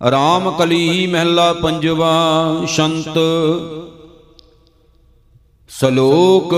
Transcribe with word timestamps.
ਰਾਮ 0.00 0.50
ਕਲੀ 0.50 1.06
ਮਹਿਲਾ 1.06 1.52
ਪੰਜਵਾ 1.52 2.12
ਸ਼ੰਤ। 2.66 3.18
ਸ਼ਲੋਕ 5.68 6.54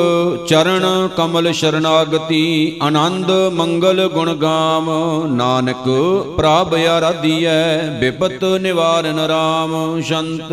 ਚਰਨ 0.49 1.09
ਕਮਲ 1.17 1.53
ਸ਼ਰਨਾਗਤੀ, 1.53 2.79
ਆਨੰਦ 2.83 3.31
ਮੰਗਲ 3.31 4.09
ਗੁਣ 4.09 4.35
ਗਾਮ। 4.35 4.91
ਨਾਨਕ 5.27 5.89
ਪ੍ਰਭ 6.37 6.75
ਆਰਾਧੀਐ, 6.75 7.79
ਬਿਪਤ 8.01 8.45
ਨਿਵਾਰਨ 8.45 9.19
RAM 9.19 10.01
ਸ਼ੰਤ। 10.01 10.53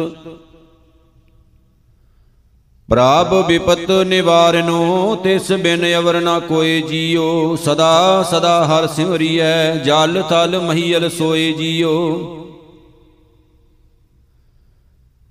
ਪ੍ਰਭ 2.90 3.46
ਵਿਪਤ 3.48 3.92
ਨਿਵਾਰਨੋ, 3.92 5.16
ਤਿਸ 5.24 5.52
ਬਿਨ 5.52 5.86
ਅਵਰ 5.98 6.22
ਨਾ 6.22 6.40
ਕੋਏ 6.40 6.82
ਜੀਉ 6.82 7.56
ਸਦਾ 7.56 8.24
ਸਦਾ 8.32 8.66
ਹਰ 8.66 8.88
ਸਿਮਰਿਐ, 8.88 9.76
ਜਲ 9.76 10.24
ਥਲ 10.30 10.60
ਮਹੀਲ 10.60 11.10
ਸੋਏ 11.10 11.52
ਜੀਉ 11.54 12.47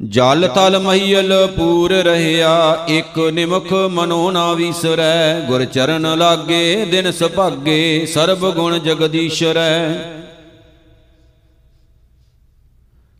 ਜਲ 0.00 0.48
ਤਲ 0.54 0.78
ਮਹੀਲ 0.78 1.46
ਪੂਰ 1.56 1.92
ਰਹਿਆ, 1.92 2.84
ਇਕ 2.88 3.18
ਨਿਮਖ 3.18 3.72
ਮਨੋ 3.72 4.30
ਨਾ 4.30 4.52
ਵਿਸਰੈ। 4.52 5.40
ਗੁਰ 5.40 5.64
ਚਰਨ 5.64 6.18
ਲਾਗੇ, 6.18 6.84
ਦਿਨ 6.84 7.12
ਸੁਭਾਗੇ, 7.12 8.06
ਸਰਬ 8.06 8.50
ਗੁਣ 8.50 8.78
ਜਗਦੀਸ਼ਰੈ। 8.78 9.88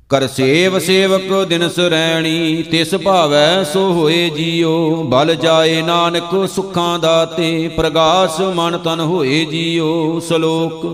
ਕਰ 0.08 0.26
ਸੇਵ 0.26 0.78
ਸੇਵਕ 0.78 1.44
ਦਿਨ 1.48 1.68
ਸਰੈਣੀ, 1.68 2.62
ਤਿਸ 2.62 2.94
ਭਾਵੈ 2.94 3.64
ਸੋ 3.64 3.92
ਹੋਏ 3.92 4.30
ਜੀਉ 4.30 5.02
ਬਲ 5.02 5.34
ਜਾਏ 5.34 5.82
ਨਾਨਕ 5.82 6.48
ਸੁਖਾਂ 6.48 6.98
ਦਾਤੇ, 6.98 7.68
ਪ੍ਰਗਾਸ 7.68 8.40
ਮਨ 8.40 8.78
ਤਨ 8.78 9.00
ਹੋਏ 9.00 9.44
ਜੀਉ 9.44 10.20
ਸ਼ਲੋਕ 10.20 10.84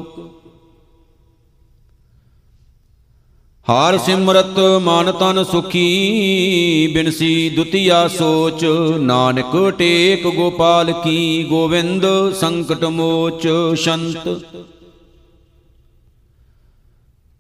ਹਾਰ 3.69 3.98
ਸਿਮਰਤ 3.98 4.59
ਮਨ 4.83 5.12
ਤਨ 5.12 5.45
ਸੁਖੀ 5.45 6.87
ਬਿਨਸੀ 6.95 7.50
ਦੁਤੀਆ 7.50 8.09
ਸੋਚ, 8.09 8.64
ਨਾਨਕ 8.98 9.75
ਟੇਕ 9.78 10.27
ਗੋਪਾਲ 10.27 10.92
ਕੀ, 10.92 11.45
ਗੋਵਿੰਦ 11.45 12.06
ਸੰਕਟ 12.41 12.84
ਮੋਚ 12.84 13.48
ਸ਼ੰਤ। 13.77 14.28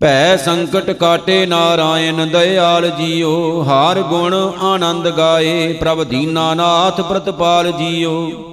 ਭੈ 0.00 0.36
ਸੰਕਟ 0.36 0.90
ਕਾਟੇ 0.90 1.46
ਨਾਰਾਇਣ 1.46 2.26
ਦਇਆਲ 2.26 2.90
ਜੀਓ, 2.90 3.62
ਹਾਰ 3.62 4.02
ਗੁਣ 4.02 4.34
ਆਨੰਦ 4.62 5.08
ਗਾਏ 5.08 5.72
ਪ੍ਰਭ 5.72 6.04
ਦੀਨਾਨਾਥ 6.04 7.00
ਪ੍ਰਤਪਾਲ 7.00 7.72
ਜੀਓ। 7.72 8.51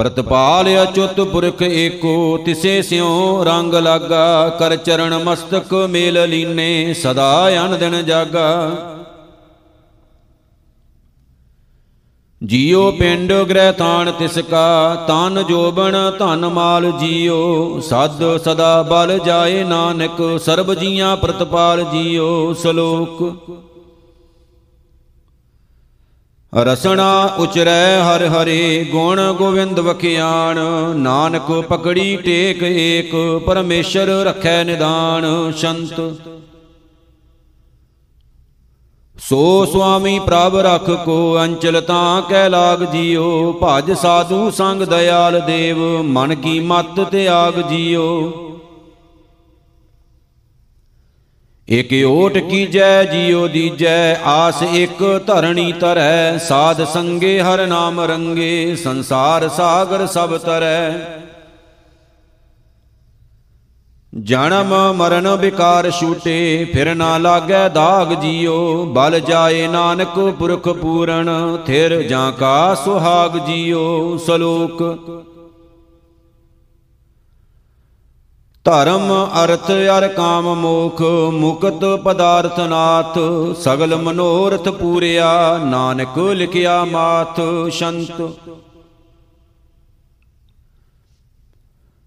ਪ੍ਰਤਪਾਲ 0.00 0.66
ਅਚੁੱਤ 0.82 1.20
ਪੁਰਖ 1.20 1.62
ਏਕੋ, 1.62 2.38
ਤਿਸੇ 2.44 2.82
ਸਿਉ 2.82 3.44
ਰੰਗ 3.44 3.74
ਲਾਗਾ, 3.74 4.48
ਕਰ 4.48 4.76
ਚਰਨ 4.76 5.14
ਮਸਤਕ 5.24 5.74
ਮੇਲ 5.74 6.28
ਲੀਨੇ, 6.28 6.94
ਸਦਾ 6.94 7.48
ਅਨ 7.66 7.78
ਦਿਨ 7.78 8.02
ਜਾਗਾ। 8.06 8.46
ਜੀਉ 12.44 12.90
ਪਿੰਡ 12.92 13.32
ਗ੍ਰਹਿ 13.32 13.72
ਤਾਣ 13.72 14.10
ਤਿਸ 14.10 14.38
ਕਾ 14.38 14.94
ਤਨ 15.08 15.42
ਜੋਬਨ 15.48 15.96
ਧਨ 16.18 16.46
ਮਾਲ 16.46 16.90
ਜੀਉ, 16.90 17.80
ਸਦ 17.80 18.22
ਸਦਾ 18.44 18.82
ਬਲ 18.82 19.18
ਜਾਏ 19.18 19.64
ਨਾਨਕ, 19.64 20.40
ਸਰਬ 20.44 20.74
ਜੀਆਂ 20.74 21.16
ਪ੍ਰਤਪਾਲ 21.16 21.84
ਜੀਉ, 21.84 22.52
ਸ਼ਲੋਕ। 22.52 23.22
ਰਸਣਾ 26.52 27.36
ਉਚਰੈ 27.38 28.02
ਹਰ 28.02 28.26
ਹਰੇ, 28.26 28.84
ਗੁਣ 28.92 29.32
ਗੋਵਿੰਦ 29.32 29.80
ਵਖਿਆਣ। 29.80 30.58
ਨਾਨਕ 30.96 31.52
ਪਕੜੀ 31.68 32.16
ਟੇਕ 32.16 32.62
ਏਕ, 32.62 33.42
ਪਰਮੇਸ਼ਰ 33.46 34.06
ਰਖੈ 34.06 34.64
ਨਿਦਾਨ 34.64 35.52
ਸ਼ੰਤ। 35.56 36.00
ਸੋ 39.18 39.66
ਸੁਆਮੀ 39.72 40.18
ਪ੍ਰਭ 40.18 40.56
ਰਖ 40.56 40.90
ਕੋ 40.90 41.38
ਅੰਚਲ 41.42 41.80
ਤਾਂ 41.80 42.22
ਕਹਿ 42.22 42.50
ਲਾਗ 42.50 42.84
ਜੀਓ, 42.84 43.60
ਭਜ 43.62 43.92
ਸਾਧੂ 43.92 44.50
ਸੰਗ 44.50 44.82
ਦਇਆਲ 44.82 45.40
ਦੇਵ, 45.40 45.78
ਮਨ 46.02 46.34
ਕੀ 46.34 46.60
ਮਤ 46.60 47.00
ਤਿਆਗ 47.00 47.60
ਜੀਓ। 47.68 48.32
ਇਕ 51.70 51.92
ਓਟ 52.06 52.38
ਕੀਜੈ, 52.38 53.04
ਜੀਉ 53.04 53.46
ਦੀਜੈ, 53.48 54.16
ਆਸ 54.24 54.62
ਇਕ 54.62 55.02
ਧਰਣੀ 55.26 55.72
ਤਰੈ। 55.72 56.38
ਸਾਧ 56.38 56.84
ਸੰਗੇ 56.84 57.40
ਹਰ 57.40 57.66
ਨਾਮ 57.66 58.00
ਰੰਗੇ, 58.00 58.76
ਸੰਸਾਰ 58.76 59.48
ਸਾਗਰ 59.48 60.06
ਸਭ 60.06 60.36
ਤਰੈ। 60.36 60.92
ਜਨਮ 64.12 64.74
ਮਰਨ 64.92 65.28
ਵਿਕਾਰ 65.36 65.90
ਛੂਟੇ, 65.90 66.64
ਫਿਰ 66.64 66.94
ਨਾ 66.94 67.16
ਲਾਗੈ 67.18 67.68
ਦਾਗ 67.68 68.14
ਜੀਉ 68.14 68.84
ਬਲ 68.84 69.20
ਜਾਏ 69.20 69.66
ਨਾਨਕ 69.68 70.18
ਪੁਰਖ 70.38 70.68
ਪੂਰਨ, 70.68 71.30
ਥਿਰ 71.66 72.02
ਜਾਂ 72.02 72.32
ਕਾ 72.32 72.74
ਸੁਹਾਗ 72.74 73.38
ਜੀਉ 73.46 74.16
ਸ਼ਲੋਕ 74.16 74.82
ਧਰਮ, 78.70 79.28
ਅਰਥ, 79.44 79.70
ਅਰ 79.98 80.08
ਕਾਮ, 80.08 80.54
ਮੋਖ, 80.54 81.02
ਮੁਕਤ 81.32 81.84
ਪਦਾਰਥ 82.04 82.60
ਨਾਥ, 82.60 83.18
ਸਗਲ 83.58 83.96
ਮਨੋਰਥ 83.96 84.68
ਪੂਰਿਆ, 84.68 85.58
ਨਾਨਕ 85.64 86.18
ਲਿਖਿਆ 86.18 86.84
ਮਾਥ 86.84 87.40
ਸ਼ੰਤ। 87.70 88.30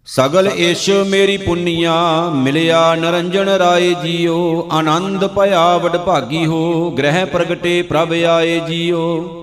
ਸਗਲ 0.05 0.51
ਈਸ਼ 0.57 0.89
ਮੇਰੀ 0.89 1.37
ਪੁੰਨੀਆ, 1.37 2.29
ਮਿਲਿਆ 2.35 2.95
ਨਰੰਜਨ 2.95 3.49
ਰਾਏ 3.49 3.93
ਜੀਓ, 3.93 4.69
ਆਨੰਦ 4.71 5.27
ਭਇਆ 5.27 5.77
ਵਡ 5.77 5.97
ਭਾਗੀ 5.97 6.45
ਹੋ, 6.45 6.91
ਗ੍ਰਹਿ 6.91 7.25
ਪ੍ਰਗਟੇ 7.25 7.81
ਪ੍ਰਭ 7.81 8.13
ਆਏ 8.29 8.59
ਜੀਓ। 8.59 9.42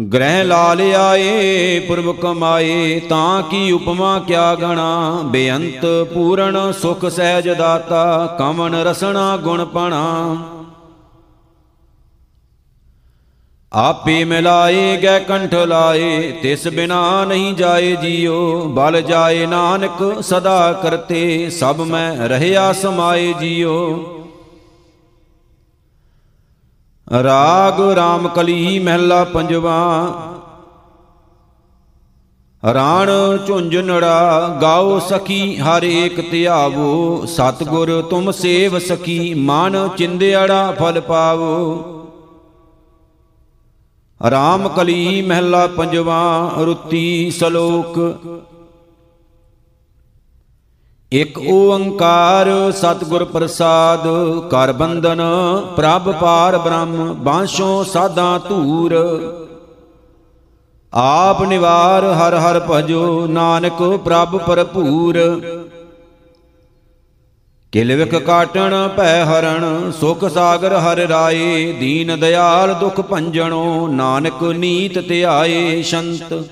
ਗ੍ਰਹਿ 0.00 0.44
ਲਾਲ 0.44 0.80
ਆਏ, 0.80 1.80
ਪੁਰਬ 1.80 2.16
ਕਮਾਏ, 2.16 3.00
ਤਾਂ 3.00 3.42
ਕੀ 3.42 3.72
ਉਪਮਾ 3.72 4.18
ਕਿਆ 4.18 4.54
ਗਣਾ? 4.54 5.20
ਬੇਅੰਤ 5.24 5.86
ਪੂਰਨ 6.14 6.72
ਸੁਖ 6.72 7.06
ਸਹਿਜ 7.06 7.48
ਦਾਤਾ 7.48 8.36
ਕਮਨ 8.38 8.74
ਰਸਣਾ 8.74 9.36
ਗੁਣ 9.36 9.64
ਪਣਾ। 9.64 10.36
ਆਪੇ 13.72 14.24
ਮਿਲਾਏ 14.24 15.00
ਗੈ 15.02 15.18
ਕੰਠ 15.18 15.54
ਲਾਏ, 15.54 16.32
ਤਿਸ 16.42 16.68
ਬਿਨਾ 16.68 17.24
ਨਹੀਂ 17.24 17.54
ਜਾਏ 17.54 17.96
ਜੀਓ। 17.96 18.64
ਬਲ 18.68 19.02
ਜਾਏ 19.02 19.46
ਨਾਨਕ 19.46 20.22
ਸਦਾ 20.22 20.72
ਕਰਤੇ, 20.72 21.50
ਸਭ 21.50 21.80
ਮੈਂ 21.86 22.28
ਰਹਿਆ 22.28 22.72
ਸਮਾਏ 22.72 23.34
ਜੀਓ। 23.40 24.08
ਰਾਗ 27.12 27.80
ਰਾਮ 27.96 28.28
ਕਲੀ 28.28 28.78
ਮਹਿਲਾ 28.78 29.24
ਪੰਜਵਾ। 29.24 29.78
ਰਾਣ 32.62 33.10
ਝੁੰਝਨੜਾ 33.46 34.48
ਗਾਓ 34.62 34.98
ਸਖੀ 34.98 35.56
ਹਰ 35.56 35.82
ਏਕ 35.82 36.30
ਧਿਆਵੋ 36.30 37.24
ਸਤਗੁਰ 37.26 37.90
ਤੁਮ 38.02 38.30
ਸੇਵ 38.30 38.78
ਸਖੀ, 38.78 39.34
ਮਨ 39.34 39.88
ਚਿੰਦਿਆੜਾ 39.96 40.70
ਫਲ 40.72 41.00
ਪਾਵੋ। 41.00 41.52
ਰਾਮ 44.20 44.68
ਕਲੀ 44.68 45.22
ਮਹਿਲਾ 45.22 45.66
ਪੰਜਵਾ, 45.66 46.50
ਰੁੱਤੀ 46.56 47.30
ਸ਼ਲੋਕ। 47.30 47.98
ਇਕ 51.12 51.38
ਓੰਕਾਰ 51.38 52.48
ਸਤਿਗੁਰ 52.72 53.24
ਪ੍ਰਸਾਦ, 53.24 54.06
ਕਰ 54.50 54.72
ਬੰਦਨ 54.72 55.20
ਪ੍ਰਭ 55.76 56.12
ਪਾਰ 56.12 56.58
ਬ੍ਰਹਮ, 56.58 57.14
ਬਾਂਸ਼ੋਂ 57.14 57.84
ਸਾਦਾ 57.84 58.38
ਧੂਰ। 58.38 58.94
ਆਪ 60.92 61.42
ਨਿਵਾਰ 61.42 62.04
ਹਰ 62.04 62.34
ਹਰ 62.34 62.60
ਭਜੋ 62.70 63.26
ਨਾਨਕ 63.26 63.82
ਪ੍ਰਭ 64.04 64.36
ਭਰਪੂਰ। 64.36 65.18
ਕਿਲ 67.72 67.96
ਵਿਖ 67.96 68.14
ਕਾਟਣ 68.14 68.88
ਭੈ 68.88 69.24
ਹਰਣ, 69.24 69.90
ਸੁਖ 69.90 70.24
ਸਾਗਰ 70.24 70.76
ਹਰ 70.78 70.96
ਰਾਏ। 70.96 71.72
ਦੀਨ 71.72 72.20
ਦਿਆਲ 72.20 72.74
ਦੁਖ 72.74 73.00
ਭੰਜਣੋ, 73.00 73.88
ਨਾਨਕ 73.88 74.42
ਨੀਤ 74.42 74.98
ਧਿਆਏ 75.08 75.82
ਸ਼ੰਤ। 75.82 76.44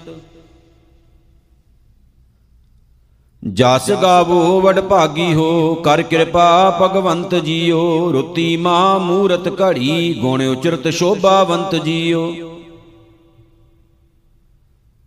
ਜਸ 3.44 3.90
ਗਾਵੋ, 3.90 4.60
ਵਡ 4.60 4.80
ਭਾਗੀ 4.80 5.34
ਹੋ, 5.34 5.74
ਕਰ 5.74 6.02
ਕਿਰਪਾ 6.02 6.78
ਭਗਵੰਤ 6.82 7.34
ਜੀਓ। 7.34 8.12
ਰੁੱਤੀ 8.12 8.56
ਮਾ, 8.56 8.98
ਮੂਰਤ 8.98 9.48
ਘੜੀ, 9.48 10.14
ਗੁਣ 10.20 10.42
ਉਚਰਤ 10.42 10.88
ਸ਼ੋਭਾਵੰਤ 10.88 11.74
ਜੀਓ। 11.74 12.32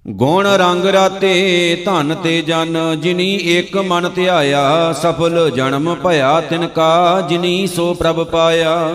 ਗੁਣ 0.08 0.48
ਰੰਗ 0.48 0.86
ਰਾਤੇ, 0.86 1.84
ਧਨ 1.86 2.16
ਤੇ 2.24 2.42
ਜਨ, 2.42 3.02
ਜਿਨੀ 3.02 3.36
ਇੱਕ 3.36 3.78
ਮਨ 3.78 4.10
ਧਿਆਇਆ, 4.10 4.94
ਸਫਲ 4.94 5.50
ਜਨਮ 5.50 5.96
ਭਇਆ 5.96 6.42
ਤਿਨ 6.42 6.68
ਕਾ 6.68 7.22
ਜਿਨੀ 7.22 7.68
ਸੋ 7.68 7.94
ਪ੍ਰਭ 7.94 8.24
ਪਾਇਆ। 8.24 8.92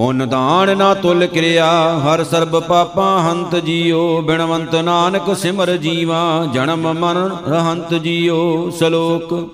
ਪੁੰਨ 0.00 0.28
ਦਾਨ 0.28 0.78
ਨਾ 0.78 0.94
ਤੁਲ 0.94 1.26
ਕਿਰਿਆ, 1.26 1.98
ਹਰ 1.98 2.24
ਸਰਬ 2.24 2.60
ਪਾਪਾਂ 2.60 3.30
ਹੰਤ 3.30 3.56
ਜੀਓ। 3.56 4.20
ਬਿਨਵੰਤ 4.20 4.74
ਨਾਨਕ 4.74 5.36
ਸਿਮਰ 5.36 5.76
ਜੀਵਾ, 5.76 6.46
ਜਨਮ 6.54 6.92
ਮਰਨ 6.98 7.36
ਰਹੰਤ 7.48 7.94
ਜੀਓ 7.94 8.70
ਸ਼ਲੋਕ। 8.70 9.50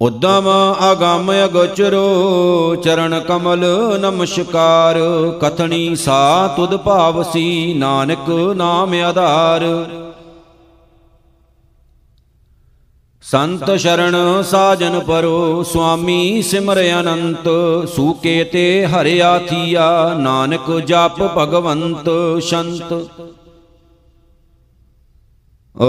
ਉਦਮ 0.00 0.42
ਅਗੰਮ 0.92 1.32
ਅਗੋਚਰੋ, 1.44 2.74
ਚਰਨ 2.74 3.20
ਕਮਲ 3.20 3.64
ਨਮਸਕਾਰ। 4.00 4.98
ਕਥਣੀ 5.40 5.96
ਸਾ 5.96 6.54
ਤੁਧ 6.56 6.76
ਭਾਵਸੀ, 6.76 7.74
ਨਾਨਕ 7.74 8.28
ਨਾਮ 8.56 8.94
ਆਧਾਰ। 8.94 9.64
ਸੰਤ 13.24 13.70
ਸ਼ਰਣ 13.70 14.14
ਸਾਜਨ 14.42 14.98
ਪਰੋ, 15.00 15.62
ਸੁਆਮੀ 15.62 16.42
ਸਿਮਰ 16.42 16.80
ਅਨੰਤ, 17.00 17.48
ਸੂਕੇ 17.88 18.42
ਤੇ 18.44 18.64
ਹਰਿਆ 18.86 19.38
ਥੀਆ, 19.38 20.14
ਨਾਨਕ 20.18 20.70
ਜਪ 20.80 21.22
ਭਗਵੰਤ 21.36 22.10
ਸ਼ੰਤ। 22.42 22.92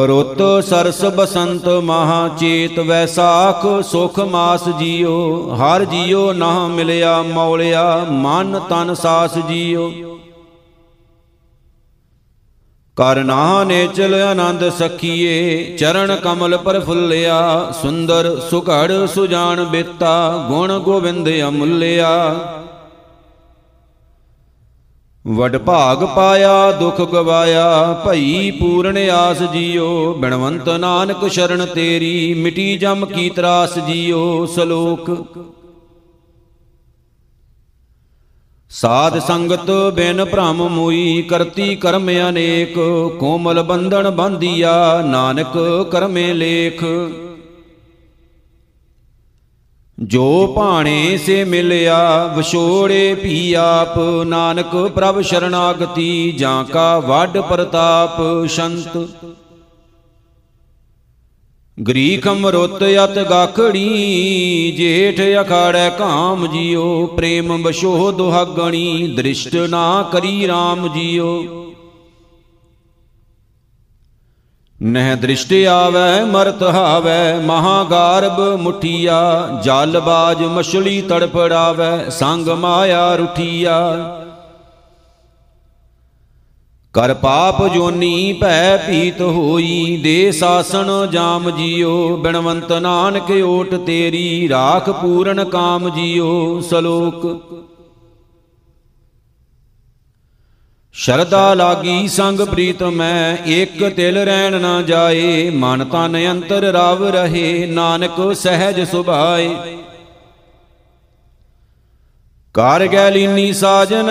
ਰੁੱਤ 0.08 0.42
ਸਰਸ 0.66 1.04
ਬਸੰਤ 1.16 1.68
ਮਹਾ 1.84 2.28
ਚੇਤ, 2.40 2.80
ਵੈਸਾਖ 2.80 3.66
ਸੁਖ 3.86 4.20
ਮਾਸ 4.20 4.68
ਜੀਓ, 4.70 5.56
ਹਰ 5.56 5.86
ਜੀਓ 5.86 6.32
ਨਾ 6.34 6.68
ਮਿਲਿਆ 6.68 7.22
ਮੌਲਿਆ, 7.24 8.06
ਮਨ 8.12 8.60
ਤਨ 8.70 8.94
ਸਾਸ 8.94 9.38
ਜੀਓ। 9.48 9.92
ਕਰ 12.98 13.24
ਨਾਹ 13.24 13.66
ਨੇ 13.66 13.88
ਚਲ 13.88 14.14
ਆਨੰਦ 14.14 14.70
ਸਖੀਏ, 14.70 15.78
ਚਰਨ 15.80 16.16
ਕਮਲ 16.16 16.58
ਪਰ 16.58 16.80
ਫੁੱਲਿਆ, 16.80 17.72
ਸੁੰਦਰ 17.82 18.40
ਸੁਘੜ 18.52 19.06
ਸੁਜਾਨ 19.06 19.64
ਬੇਤਾ 19.66 20.46
ਗੁਣ 20.50 20.80
ਗੋਬਿੰਦ 20.80 21.30
ਅਮੁੱਲਿਆ। 21.48 22.36
ਵਡ 25.28 25.58
ਭਾਗ 25.58 26.04
ਪਾਇਆ, 26.06 26.72
ਦੁਖ 26.72 27.02
ਗਵਾਇਆ, 27.02 27.94
ਭਈ 28.06 28.52
ਪੂਰਨ 28.52 28.98
ਆਸ 29.10 29.44
ਜੀਓ, 29.44 30.14
ਬਿਨਵੰਤ 30.14 30.70
ਨਾਨਕ 30.70 31.28
ਸ਼ਰਨ 31.28 31.66
ਤੇਰੀ, 31.66 32.34
ਮਿਟੀ 32.34 32.78
ਜਮ 32.78 33.06
ਕੀ 33.06 33.30
ਤਰਾਸ 33.30 33.80
ਜੀਓ, 33.80 34.46
ਸ਼ਲੋਕ 34.46 35.10
ਸਾਧ 38.72 39.18
ਸੰਗਤ 39.20 39.70
ਬਿਨ 39.94 40.24
ਭ੍ਰਮ 40.26 40.68
ਮੋਈ 40.70 41.22
ਕਰਤੀ 41.22 41.76
ਕਰਮ 41.76 42.10
ਅਨੇਕ, 42.30 42.78
ਕੋਮਲ 43.20 43.62
ਬੰਧਨ 43.64 44.10
ਬੰਧੀਆ 44.10 45.02
ਨਾਨਕ 45.06 45.58
ਕਰਮੇ 45.92 46.34
ਲੇਖ। 46.34 46.84
ਜੋ 49.98 50.54
ਭਾਣੇ 50.56 51.18
ਸੇ 51.18 51.44
ਮਿਲਿਆ, 51.44 52.26
ਵਿਛੋੜੇ 52.36 53.16
ਭੀ 53.16 53.54
ਆਪ, 53.54 53.98
ਨਾਨਕ 54.26 54.76
ਪ੍ਰਭ 54.96 55.22
ਸ਼ਰਨਾਗਤੀ, 55.22 56.32
ਜਾਂ 56.32 56.64
ਕਾ 56.64 57.00
ਵੱਡ 57.00 57.38
ਪ੍ਰਤਾਪ, 57.40 58.22
ਸ਼ੰਤ 58.48 58.98
ਗ੍ਰੀਖ 61.88 62.28
ਮਰੁੱਤ 62.28 62.84
ਅਤ 63.04 63.20
ਗਾਖੜੀ, 63.30 64.74
ਜੇਠ 64.78 65.46
ਅਖਾੜੈ 65.46 65.90
ਕਾਮ 65.90 66.48
ਜੀਓ, 66.48 67.08
ਪ੍ਰੇਮ 67.08 67.64
ਬਸ਼ੋਹ 67.64 68.12
ਦੁਹਾਗਣੀ 68.12 69.08
ਦ੍ਰਿਸ਼ਟ 69.08 69.56
ਨਾ 69.56 70.10
ਕਰੀ 70.12 70.48
RAM 70.48 70.94
ਜੀਓ। 70.94 71.46
ਨਹਿ 74.82 75.16
ਦ੍ਰਿਸ਼ਟ 75.16 75.54
ਆਵੈ, 75.54 76.26
ਮਰਤ 76.26 76.64
ਹਾਵੈ, 76.64 77.40
ਮਹਾਗਾਰਬ 77.40 78.60
ਮੁਠੀਆ, 78.60 79.50
ਜਲ 79.64 80.00
ਬਾਜ 80.00 80.44
ਮਛਲੀ 80.44 81.02
ਤੜਪੜਾਵੈ 81.02 82.10
ਸੰਗ 82.10 82.48
ਮਾਇਆ 82.48 83.16
ਰੁਠੀਆ। 83.16 83.82
ਕਰ 86.96 87.14
ਪਾਪ 87.14 87.68
ਜੋਨੀ 87.68 88.34
ਭੈ 88.34 88.78
ਭੀਤ 88.78 89.22
ਹੋਈ, 89.22 89.98
ਦੇ 90.04 90.32
ਸਾਸਣ 90.32 91.08
ਜਾਮ 91.12 91.50
ਜੀਓ। 91.58 92.18
ਬਿਨਵੰਤ 92.18 92.72
ਨਾਨਕ 92.72 93.32
ਓਟ 93.46 93.76
ਤੇਰੀ, 93.76 94.50
ਰਾਖ 94.50 94.90
ਪੂਰਨ 94.90 95.44
ਕਾਮ 95.44 95.90
ਜੀਓ, 95.90 96.62
ਸ਼ਲੋਕ। 96.62 97.26
ਸ਼ਰਦਾ 100.94 101.54
ਲਾਗੀ 101.54 102.08
ਸੰਗ 102.08 102.40
ਪ੍ਰੀਤ 102.40 102.84
ਮੈਂ, 102.84 103.38
ਇੱਕ 103.46 103.90
ਤਿਲ 103.90 104.18
ਰਹਿਣ 104.18 104.62
ਨਾ 104.62 104.82
ਜਾਏ। 104.82 105.50
ਮਨ 105.50 105.86
ਤਨ 105.86 106.32
ਅੰਤਰ 106.32 106.64
ਰਵ 106.64 107.04
ਰਹੇ, 107.08 107.66
ਨਾਨਕ 107.66 108.36
ਸਹਿਜ 108.36 108.90
ਸੁਭਾਏ। 108.92 109.56
ਕਰ 112.56 112.88
ਗੈ 112.88 113.12
ਲੀਨੀ 113.12 113.54
ਸਾਜਨ, 113.54 114.10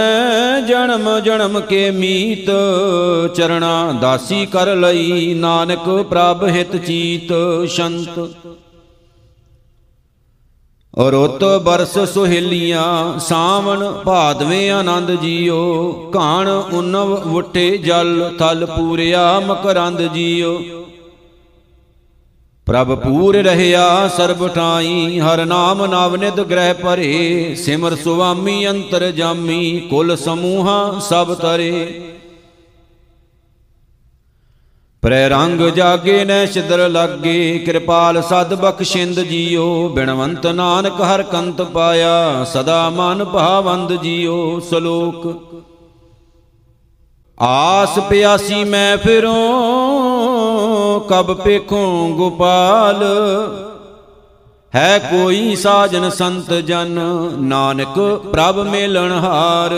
ਜਨਮ 0.68 1.20
ਜਨਮ 1.20 1.60
ਕੇ 1.60 1.90
ਮੀਤ, 1.90 2.50
ਚਰਣਾ 3.34 3.92
ਦਾਸੀ 3.92 4.46
ਕਰ 4.46 4.74
ਲਈ 4.76 5.34
ਨਾਨਕ 5.34 5.88
ਪ੍ਰਭ 6.10 6.44
ਹਿਤ 6.44 6.76
ਚੀਤ, 6.76 7.32
ਸ਼ੰਤ। 7.68 8.18
ਰੁੱਤ 11.12 11.44
ਬਰਸ 11.44 11.98
ਸੁਹੇਲੀਆਂ, 11.98 13.18
ਸਾਵਣ 13.18 13.90
ਭਾਦਵੇਂ 13.92 14.70
ਆਨੰਦ 14.70 15.10
ਜੀਓ, 15.10 16.12
ਘਾਣ 16.16 16.48
ਉਨਵ 16.48 17.28
ਵੁੱਟੇ 17.28 17.76
ਜਲ, 17.78 18.30
ਥਲ 18.38 18.66
ਪੂਰਿਆ 18.66 19.40
ਮਕਰੰਦ 19.40 20.02
ਜੀਓ। 20.02 20.83
ਪ੍ਰਭ 22.66 22.94
ਪੂਰ 22.94 23.36
ਰਹਿਆ 23.36 24.08
ਸਰਬ 24.08 24.48
ਠਾਈ, 24.48 25.20
ਹਰ 25.20 25.44
ਨਾਮ 25.44 25.86
ਨਵ 25.86 26.16
ਨਿਦ 26.16 26.40
ਗ੍ਰਹਿ 26.40 26.74
ਭਰੇ, 26.74 27.54
ਸਿਮਰ 27.54 27.94
ਸੁਆਮੀ 27.96 28.66
ਅੰਤਰ 28.68 29.10
ਜਾਮੀ, 29.10 29.80
ਕੁਲ 29.90 30.16
ਸਮੂਹਾ 30.16 30.98
ਸਭ 30.98 31.34
ਤਰੇ। 31.34 32.02
ਪ੍ਰੈ 35.02 35.28
ਰੰਗ 35.28 35.60
ਜਾਗੇ 35.60 36.24
ਨੈ 36.24 36.46
ਸਿਦਰ 36.46 36.88
ਲਾਗੇ, 36.88 37.58
ਕਿਰਪਾਲ 37.58 38.22
ਸਦ 38.22 38.54
ਬਖਸ਼ਿੰਦ 38.54 39.20
ਜੀਓ, 39.20 39.88
ਬਿਨਵੰਤ 39.88 40.46
ਨਾਨਕ 40.46 41.00
ਹਰ 41.00 41.22
ਕੰਤ 41.22 41.62
ਪਾਇਆ, 41.62 42.44
ਸਦਾ 42.44 42.90
ਮਨ 42.90 43.24
ਭਾਵੰਦ 43.24 44.02
ਜੀਓ 44.02 44.60
ਸ਼ਲੋਕ। 44.60 45.36
ਆਸ 47.40 47.98
ਪਿਆਸੀ 47.98 48.64
ਮੈਂ 48.64 48.96
ਫਿਰੋਂ 48.96 50.53
ਕਬ 51.00 51.34
ਪੇਖੋਂ 51.34 52.10
ਗੋਪਾਲ? 52.10 53.04
ਹੈ 54.74 54.98
ਕੋਈ 54.98 55.56
ਸਾਜਨ 55.56 56.10
ਸੰਤ 56.10 56.52
ਜਨ, 56.52 57.00
ਨਾਨਕ 57.38 58.22
ਪ੍ਰਭ 58.32 58.58
ਮੇਲਣ 58.58 59.12
ਹਾਰ। 59.12 59.74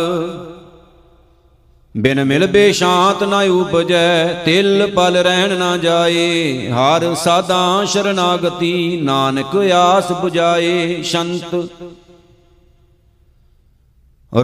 ਬਿਨ 1.96 2.24
ਮਿਲ 2.24 2.46
ਬੇ 2.46 2.72
ਸ਼ਾਂਤ 2.72 3.22
ਨਾ 3.22 3.38
ਉਪਜੈ, 3.38 4.32
ਤਿਲ 4.32 4.92
ਪਲ 4.96 5.16
ਰਹਿਣ 5.16 5.58
ਨਾ 5.58 5.76
ਜਾਏ। 5.76 6.68
ਹਰ 6.68 7.14
ਸਾਦਾ 7.14 7.84
ਸ਼ਰਨਾਗਤੀ, 7.84 9.00
ਨਾਨਕ 9.02 9.56
ਆਸ 9.56 10.12
부ਜਾਏ 10.12 11.02
ਸ਼ੰਤ 11.02 11.68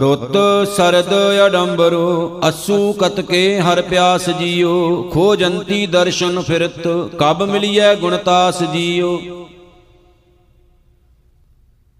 ਰੁੱਤ 0.01 0.37
ਸਰਦ 0.75 1.11
ਅਡੰਬਰੋ, 1.45 2.39
ਅਸੂ 2.49 2.93
ਕਤਕੇ 2.93 3.59
ਹਰ 3.59 3.81
ਪਿਆਸ 3.81 4.29
ਜੀਓ 4.29 5.01
ਖੋਜੰਤੀ 5.13 5.85
ਦਰਸ਼ਨ 5.87 6.41
ਫਿਰਤ, 6.41 6.87
ਕਬ 7.19 7.43
ਮਿਲਿਐ 7.43 7.93
ਗੁਣਤਾਸ 7.95 8.63
ਜੀਓ। 8.63 9.19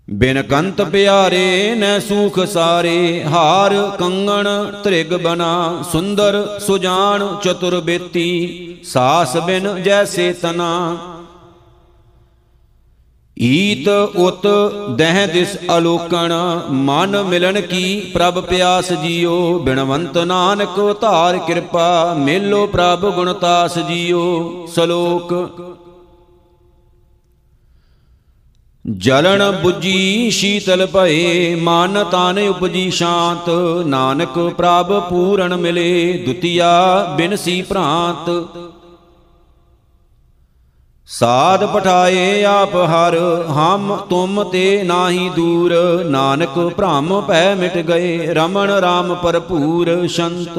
ਬਿਨ 0.07 0.41
ਕੰਤ 0.41 0.81
ਪਿਆਰੇ 0.81 1.73
ਨੈ 1.75 1.97
ਸੂਖ 1.99 2.39
ਸਾਰੇ, 2.45 3.23
ਹਾਰ 3.23 3.73
ਕੰਗਣ 3.99 4.47
ਤ੍ਰਿਗ 4.83 5.13
ਬਨਾ 5.13 5.83
ਸੁੰਦਰ 5.91 6.59
ਸੁਜਾਨ 6.59 7.27
ਚਤੁਰ 7.43 7.79
ਬੇਤੀ, 7.81 8.77
ਸਾਸ 8.83 9.37
ਬਿਨ 9.37 9.83
ਜੈਸੇ 9.83 10.31
ਤਨਾ। 10.33 10.97
ਈਤ 13.39 13.87
ਉਤ 14.15 14.47
ਦਹਿ 14.89 15.27
ਦਿਸ 15.27 15.57
ਅਲੋਕਣ, 15.77 16.33
ਮਨ 16.69 17.23
ਮਿਲਣ 17.23 17.61
ਕੀ 17.61 17.99
ਪ੍ਰਭ 18.13 18.43
ਪਿਆਸ 18.43 18.93
ਜੀਓ? 18.93 19.59
ਬਿਨਵੰਤ 19.59 20.17
ਨਾਨਕ 20.17 20.97
ਧਾਰ 21.01 21.37
ਕਿਰਪਾ, 21.37 22.15
ਮੇਲੋ 22.19 22.67
ਪ੍ਰਭ 22.67 23.13
ਗੁਣਤਾਸ 23.13 23.79
ਜੀਓ। 23.79 24.65
ਸ਼ਲੋਕ। 24.73 25.33
ਜਲਣ 28.97 29.53
부ਜੀ 29.65 30.29
ਸ਼ੀਤਲ 30.29 30.85
ਭਏ, 30.85 31.55
ਮਨ 31.55 32.05
ਤਨ 32.11 32.47
ਉਪਜੀ 32.49 32.91
ਸ਼ਾਂਤ। 32.91 33.49
ਨਾਨਕ 33.85 34.39
ਪ੍ਰਭ 34.39 35.09
ਪੂਰਨ 35.09 35.55
ਮਿਲੇ, 35.55 36.23
ਦੁਤੀਆ 36.25 37.03
ਬਿਨਸੀ 37.17 37.61
ਭ੍ਰਾਂਤ। 37.61 38.47
ਸਾਧ 41.07 41.63
ਪਠਾਏ 41.65 42.43
ਆਪ 42.43 42.75
ਹਰ, 42.75 43.15
ਹਮ 43.49 43.95
ਤੁਮ 44.09 44.43
ਤੇ 44.43 44.83
ਨਾਹੀ 44.83 45.29
ਦੂਰ। 45.29 45.73
ਨਾਨਕ 46.05 46.57
ਭ੍ਰਮ 46.77 47.21
ਭੈ 47.21 47.55
ਮਿਟ 47.55 47.77
ਗਏ, 47.77 48.33
ਰਮਣ 48.33 48.71
RAM 48.71 49.13
ਭਰਪੂਰ 49.23 50.07
ਸ਼ੰਤ। 50.07 50.57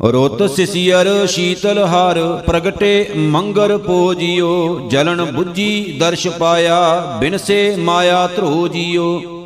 ਰੁੱਤ 0.00 0.42
ਸਿਸਿਅਰ 0.50 1.26
ਸ਼ੀਤਲ 1.26 1.78
ਹਰ, 1.84 2.42
ਪ੍ਰਗਟੇ 2.46 3.10
ਮੰਗਰ 3.16 3.76
ਪੋਜਿਓ 3.78 4.88
ਜਲਨ 4.90 5.20
부ਜੀ 5.20 5.96
ਦਰਸ਼ 6.00 6.28
ਪਾਇਆ, 6.28 7.00
ਬਿਨਸੇ 7.20 7.76
ਮਾਇਆ 7.78 8.26
ਧਰੋ 8.26 8.68
ਜੀਓ। 8.68 9.37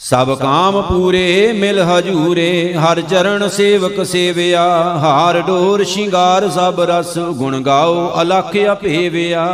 ਸਭ 0.00 0.30
ਕਾਮ 0.38 0.80
ਪੂਰੇ 0.82 1.52
ਮਿਲ 1.52 1.80
ਹਜੂਰੇ, 1.80 2.74
ਹਰ 2.74 3.00
ਚਰਨ 3.00 3.48
ਸੇਵਕ 3.48 4.02
ਸੇਵਿਆ, 4.02 4.62
ਹਾਰ 4.98 5.40
ਡੋਰ 5.40 5.84
ਸ਼ਿੰਗਾਰ 5.84 6.48
ਸਭ 6.48 6.80
ਰਸ, 6.80 7.18
ਗੁਣ 7.18 7.60
ਗਾਓ 7.62 8.10
ਅਲਖ 8.22 8.56
ਅਪੇਵਿਆ 8.72 9.44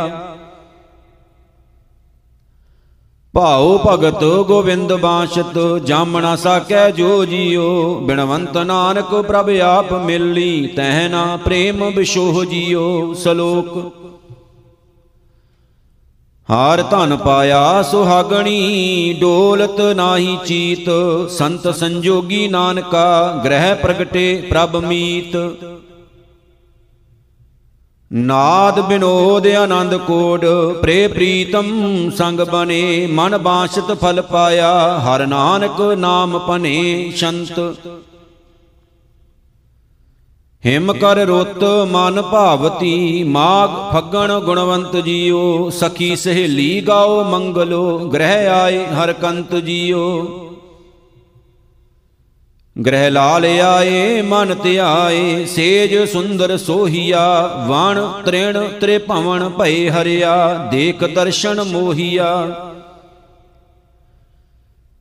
ਭਾਉ 3.33 3.77
ਭਗਤ 3.87 4.23
ਗੋਵਿੰਦ 4.47 4.93
ਬਾਸ਼ਤ 4.93 5.57
ਜਾਮਣਾ 5.85 6.35
ਸਾਕੈ 6.35 6.89
ਜੋ 6.91 7.25
ਜੀਓ, 7.25 7.99
ਬਿਨਵੰਤ 7.99 8.57
ਨਾਨਕ 8.57 9.13
ਪ੍ਰਭ 9.15 9.49
ਆਪ 9.63 9.93
ਮਿਲੀ, 9.93 10.67
ਤਹਿ 10.67 11.07
ਨਾ 11.09 11.37
ਪ੍ਰੇਮ 11.37 11.83
ਵਿਸ਼ੋਹ 11.89 12.43
ਜੀਓ, 12.45 13.13
ਸ਼ਲੋਕ 13.13 14.06
ਹਾਰ 16.49 16.81
ਧਨ 16.81 17.15
ਪਾਇਆ 17.17 17.81
ਸੁਹਾਗਣੀ, 17.81 19.13
ਡੋਲਤ 19.21 19.81
ਨਾਹੀ 19.95 20.37
ਚੀਤ, 20.45 20.89
ਸੰਤ 21.29 21.67
ਸੰਜੋਗੀ 21.75 22.47
ਨਾਨਕਾ, 22.47 23.41
ਗ੍ਰਹਿ 23.45 23.73
ਪ੍ਰਗਟੇ 23.75 24.47
ਪ੍ਰਭ 24.49 24.75
ਮੀਤ। 24.75 25.35
ਨਾਦ 28.13 28.79
ਬਿਨੋਦ 28.79 29.47
ਆਨੰਦ 29.47 29.95
ਕੋਡ 29.97 30.45
ਪ੍ਰੇ 30.81 31.07
ਪ੍ਰੀਤਮ 31.07 32.09
ਸੰਗ 32.09 32.39
ਬਨੇ, 32.39 33.07
ਮਨ 33.07 33.37
ਬਾਸ਼ਤ 33.37 33.91
ਫਲ 33.93 34.21
ਪਾਇਆ, 34.21 34.99
ਹਰ 34.99 35.25
ਨਾਨਕ 35.27 35.81
ਨਾਮ 35.81 36.39
ਪਨੇ 36.39 37.11
ਸ਼ੰਤ। 37.15 37.59
ਹਿਮ 40.65 40.93
ਕਰ 40.93 41.17
ਰੁੱਤ 41.17 41.63
ਮਨ 41.63 42.21
ਭਾਵਤੀ, 42.21 43.23
ਮਾਗ 43.23 43.69
ਫੱਗਣ 43.93 44.39
ਗੁਣਵੰਤ 44.39 44.95
ਜੀਓ, 44.95 45.69
ਸਖੀ 45.69 46.15
ਸਹੇਲੀ 46.15 46.81
ਗਾਓ 46.81 47.23
ਮੰਗਲੋ, 47.23 47.97
ਗ੍ਰਹਿ 47.97 48.47
ਆਏ 48.47 48.85
ਹਰ 48.85 49.13
ਕੰਤ 49.13 49.55
ਜੀਓ। 49.55 50.25
ਗ੍ਰਹਿ 52.85 53.09
ਲਾਲ 53.09 53.45
ਆਏ, 53.45 54.21
ਮਨ 54.21 54.55
ਧਿਆਏ, 54.63 55.45
ਸੇਜ 55.45 56.11
ਸੁੰਦਰ 56.11 56.57
ਸੋਹੀਆ, 56.57 57.41
ਵਣ 57.67 58.07
ਤ੍ਰਿਣ 58.25 58.67
ਤ੍ਰੇ 58.81 58.97
ਭਵਨ 58.97 59.49
ਭਏ 59.49 59.89
ਹਰਿਆ, 59.89 60.67
ਦੇਖ 60.71 61.03
ਦਰਸ਼ਨ 61.03 61.63
ਮੋਹੀਆ। 61.63 62.47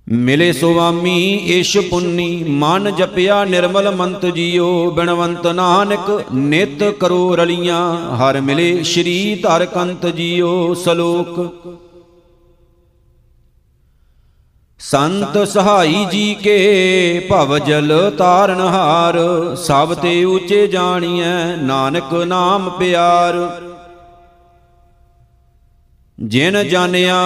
ਮਿਲੇ 0.06 0.52
ਸੁਆਮੀ 0.52 1.34
ਈਸ਼ 1.50 1.78
ਪੁੰਨੀ, 1.78 2.44
ਮਨ 2.48 2.90
ਜਪਿਆ 2.96 3.44
ਨਿਰਮਲ 3.44 3.90
ਮੰਤ 3.94 4.26
ਜੀਓ, 4.26 4.90
ਬਿਨਵੰਤ 4.90 5.46
ਨਾਨਕ 5.46 6.10
ਨਿਤ 6.34 6.84
ਕਰੋ 7.00 7.36
ਰਲੀਆਂ, 7.36 7.80
ਹਰ 8.16 8.40
ਮਿਲੇ 8.40 8.82
ਸ਼੍ਰੀ 8.82 9.34
ਧਰ 9.42 9.64
ਕੰਤ 9.66 10.06
ਜੀਓ 10.06 10.74
ਸ਼ਲੋਕ। 10.74 11.50
ਸੰਤ 14.80 15.38
ਸਹਾਈ 15.48 16.04
ਜੀ 16.12 16.34
ਕੇ 16.34 17.26
ਭਵ 17.30 17.58
ਜਲ 17.58 18.10
ਤਾਰਨ 18.18 18.60
ਹਾਰ, 18.60 19.16
ਸਭ 19.56 19.94
ਤੇ 19.94 20.24
ਉੱਚੇ 20.24 20.66
ਜਾਣੀਐ 20.66 21.56
ਨਾਨਕ 21.56 22.14
ਨਾਮ 22.14 22.70
ਪਿਆਰ। 22.70 23.34
ਜਿਨ 26.18 26.56
ਜਾਣਿਆ 26.68 27.16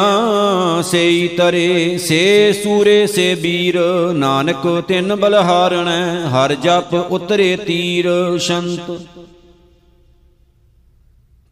ਸੇਈ 0.82 1.28
ਤਰੇ 1.28 1.99
ਸੇ 1.99 2.52
ਸੂਰੇ 2.52 3.06
ਸੇ 3.06 3.35
ਬੀਰ। 3.35 3.78
ਨਾਨਕ 4.12 4.66
ਤਿੰਨ 4.88 5.14
ਬਲਹਾਰਣੈ 5.16 6.28
ਹਰ 6.28 6.54
ਜਪ 6.54 6.94
ਉਤਰੇ 6.94 7.56
ਤੀਰ। 7.56 8.09
ਸ਼ੰਤ 8.38 8.90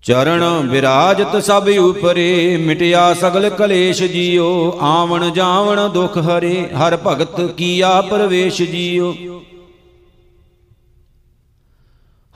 ਚਰਨ 0.04 0.68
ਵਿਰਾਜਤ 0.70 1.36
ਸਭ 1.44 1.68
ਉਪਰੇ, 1.78 2.56
ਮਿਟਿਆ 2.56 3.14
ਸਗਲ 3.14 3.48
ਕਲੇਸ਼ 3.48 4.02
ਜੀਓ। 4.02 4.78
ਆਵਣ 4.80 5.30
ਜਾਵਣ 5.30 5.88
ਦੁਖ 5.88 6.18
ਹਰੇ, 6.18 6.68
ਹਰ 6.78 6.98
ਭਗਤ 7.06 7.40
ਕੀਆ 7.52 8.00
ਪ੍ਰਵੇਸ਼ 8.00 8.62
ਜੀਓ। 8.62 9.14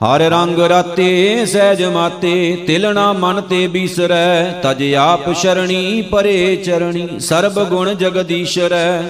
ਹਰ 0.03 0.19
ਰੰਗ 0.19 0.59
ਰਾਤੇ 0.59 1.45
ਸਹਿਜ 1.45 1.83
ਮਾਤੇ 1.83 2.63
ਤਿਲਣਾ 2.67 3.13
ਮਨ 3.13 3.41
ਤੇ 3.41 3.67
ਬੀਸਰੈ, 3.67 4.61
ਤਜ 4.63 4.93
ਆਪ 4.93 5.31
ਸ਼ਰਣੀ 5.33 6.01
ਪਰੇ 6.01 6.55
ਚਰਣੀ, 6.55 7.07
ਸਰਬ 7.19 7.63
ਗੁਣ 7.63 7.93
ਜਗਦੀਸ਼ਰੈ। 7.93 9.01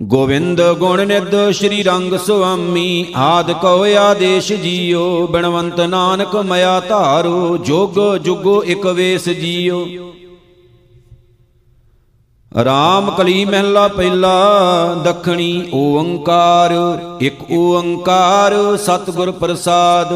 ਗੋਵਿੰਦ 0.00 0.62
ਗੁਣ 0.62 1.06
ਨਿਦ 1.06 1.50
ਸ਼੍ਰੀ 1.50 1.82
ਰੰਗ 1.82 2.14
ਸੁਆਮੀ, 2.16 3.06
ਆਦ 3.16 3.52
ਕਉ 3.52 3.84
ਆਦੇਸ਼ 3.98 4.52
ਜੀਓ, 4.52 5.26
ਬਿਨਵੰਤ 5.26 5.80
ਨਾਨਕ 5.80 6.36
ਮਇਆ 6.36 6.80
ਧਾਰੋ, 6.80 7.56
ਜੋਗ 7.56 8.16
ਜੁਗੋ 8.16 8.62
ਇਕ 8.62 8.86
ਵੇਸ 8.86 9.28
ਜੀਓ। 9.28 10.09
ਰਾਮ 12.52 13.10
ਕਲੀ 13.10 13.44
ਮਹਿਲਾ 13.44 13.88
ਪਹਿਲਾ, 13.88 14.94
ਦਖਣੀ 15.04 15.70
ਓੰਕਾਰ, 15.74 16.72
ਇਕ 17.20 17.42
ਓੰਕਾਰ, 17.52 18.54
ਸਤਿਗੁਰ 18.76 19.30
ਪ੍ਰਸਾਦ। 19.30 20.12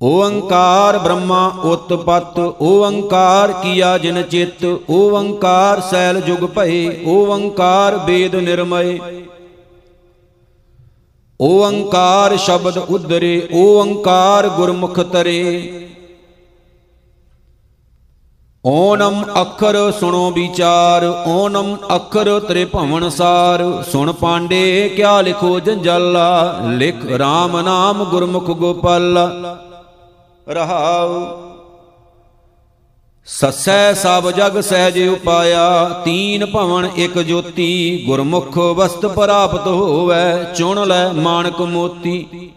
ਓੰਕਾਰ 0.00 0.98
ਬ੍ਰਹਮਾ 0.98 1.46
ਉਤਪਤ, 1.64 2.38
ਓੰਕਾਰ 2.60 3.52
ਕੀਆ 3.52 3.98
ਜਿਨ 3.98 4.22
ਚਿਤ, 4.22 4.64
ਓੰਕਾਰ 4.90 5.80
ਸੈਲ 5.80 6.20
ਜੁਗ 6.20 6.48
ਭਏ, 6.56 7.04
ਓੰਕਾਰ 7.06 7.96
ਵੇਦ 7.96 8.34
ਨਿਰਮਏ। 8.34 8.98
ਓੰਕਾਰ 11.40 12.36
ਸ਼ਬਦ 12.36 12.78
ਉਦਰੇ 12.78 13.48
ਓੰਕਾਰ 13.54 14.48
ਗੁਰਮੁਖ 14.48 15.00
ਤਰੇ। 15.00 15.40
ਓਨਮ 18.66 19.24
ਅੱਖਰ 19.40 19.92
ਸੁਣੋ 20.00 20.30
ਵਿਚਾਰ, 20.30 21.24
ਓਨਮ 21.26 21.76
ਅੱਖਰ 21.94 22.40
ਤ੍ਰੇ 22.40 22.64
ਭਵਨ 22.64 23.08
ਸਾਰ। 23.08 23.84
ਸੁਣ 23.92 24.12
ਪਾਂਡੇ, 24.12 24.92
ਕਿਆ 24.96 25.20
ਲਿਖੋ 25.20 25.60
ਜੰਜਾਲਾ? 25.60 26.58
ਲਿਖ 26.68 26.94
RAM 27.14 27.62
ਨਾਮ 27.62 28.04
ਗੁਰਮੁਖ 28.04 28.50
ਗੋਪਾਲਾ। 28.50 29.30
ਰਹਾਉ। 30.48 31.26
ਸਸੈ 33.26 33.92
ਸਭ 33.92 34.30
ਜਗ 34.30 34.60
ਸਹਿਜ 34.60 35.08
ਉਪਾਇਆ, 35.08 35.88
ਤੀਨ 36.04 36.46
ਭਵਨ 36.46 36.88
ਇਕ 36.96 37.18
ਜੋਤੀ। 37.18 38.02
ਗੁਰਮੁਖ 38.06 38.58
ਵਸਤ 38.58 39.06
ਪ੍ਰਾਪਤ 39.06 39.66
ਹੋਵੈ, 39.66 40.52
ਚੁਣ 40.56 40.88
ਲੈ 40.88 41.12
ਮਾਨਕ 41.12 41.60
ਮੋਤੀ। 41.60 42.50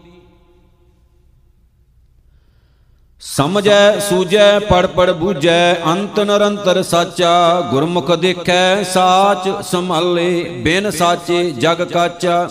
ਸਮਝੈ, 3.22 3.98
ਸੂਝੈ 3.98 4.58
ਪੜ 4.58 4.86
ਪੜ 4.86 5.10
ਬੂਝੈ, 5.10 5.74
ਅੰਤ 5.86 6.18
ਨਿਰੰਤਰ 6.20 6.82
ਸਾਚਾ, 6.82 7.60
ਗੁਰਮੁਖ 7.60 8.10
ਦੇਖੈ, 8.16 8.82
ਸਾਚ 8.82 9.48
ਸੰਭਾਲੇ, 9.64 10.42
ਬਿਨ 10.64 10.90
ਸਾਚੇ 10.90 11.50
ਜਗ 11.50 11.82
ਕਾਚਾ। 11.82 12.48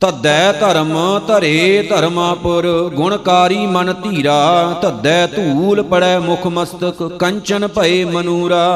ਤਦੈ 0.00 0.52
ਧਰਮ, 0.52 1.20
ਧਰੇ 1.26 1.86
ਧਰਮਾਪੁਰ 1.90 2.66
ਗੁਣਕਾਰੀ 2.94 3.66
ਮਨ 3.66 3.92
ਧੀਰਾ 4.02 4.72
ਤਦੈ 4.82 5.26
ਧੂਲ 5.26 5.82
ਪੜੈ 5.82 6.18
ਮੁਖ 6.18 6.46
ਮਸਤਕ, 6.46 7.02
ਕੰਚਨ 7.18 7.66
ਭਏ 7.68 8.04
ਮਨੂਰਾ। 8.04 8.66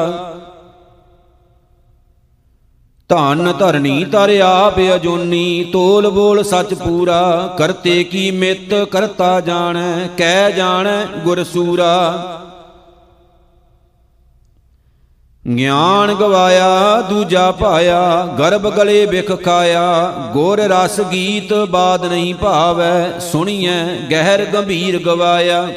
ਧਨ 3.09 3.53
ਧਰਨੀ 3.59 4.05
ਤਰ 4.05 4.29
ਆਪ 4.43 4.79
ਅਜੋਨੀ, 4.95 5.63
ਤੋਲ 5.73 6.09
ਬੋਲ 6.09 6.43
ਸਚ 6.43 6.73
ਪੂਰਾ, 6.73 7.55
ਕਰਤੇ 7.57 8.03
ਕੀ 8.03 8.31
ਮਿਤ 8.31 8.73
ਕਰਤਾ 8.91 9.39
ਜਾਣੈ, 9.41 10.07
ਕਹਿ 10.17 10.51
ਜਾਣੈ 10.51 11.05
ਗੁਰ 11.23 11.43
ਸੂਰਾ। 11.43 11.95
ਗਿਆਨ 15.57 16.13
ਗਵਾਇਆ, 16.13 17.01
ਦੂਜਾ 17.01 17.51
ਪਾਇਆ 17.51 18.01
ਗਰਭ 18.39 18.69
ਗਲੇ 18.69 19.05
ਵਿਖ 19.05 19.31
ਖਾਇਆ, 19.43 20.13
ਗੁਰ 20.33 20.59
ਰਸ 20.59 20.99
ਗੀਤ 21.01 21.53
ਬਾਦ 21.53 22.05
ਨਹੀਂ 22.05 22.35
ਭਾਵੈ, 22.35 23.19
ਸੁਣੀਐ, 23.19 23.83
ਗਹਿਰ 24.11 24.45
ਗੰਭੀਰ 24.45 24.99
ਗਵਾਇਆ। 24.99 25.67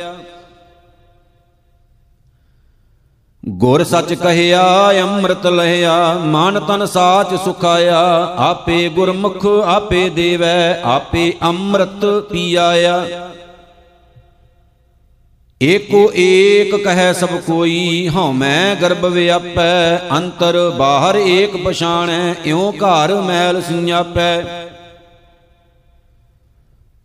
ਗੁਰ 3.48 3.82
ਸੱਚ 3.84 4.12
ਕਹਿਆ, 4.14 4.92
ਅੰਮ੍ਰਿਤ 5.02 5.46
ਲਹਿਆ, 5.46 6.12
ਮਨ 6.14 6.60
ਤਨ 6.60 6.86
ਸਾਚ 6.86 7.34
ਸੁਖਾਇਆ, 7.34 8.00
ਆਪੇ 8.38 8.88
ਗੁਰਮੁਖ 8.88 9.46
ਆਪੇ 9.64 10.08
ਦੇਵੈ, 10.08 10.80
ਆਪੇ 10.84 11.32
ਅੰਮ੍ਰਿਤ 11.42 12.04
ਪੀਆਇਆ। 12.32 13.04
ਏਕੋ 15.60 16.12
ਏਕ 16.16 16.74
ਕਹੈ 16.76 17.12
ਸਭ 17.12 17.28
ਕੋਈ, 17.46 18.08
ਹਉ 18.08 18.32
ਮੈਂ 18.32 18.76
ਗਰਭ 18.76 19.04
ਵਿਆਪੈ, 19.04 19.98
ਅੰਤਰ 20.16 20.70
ਬਾਹਰ 20.70 21.16
ਏਕ 21.16 21.56
ਪਛਾਣੈ, 21.56 22.34
ਇਉ 22.44 22.72
ਘਰ 22.72 23.14
ਮੈਲ 23.14 23.62
ਸਿੰਜਾਪੈ 23.62 24.42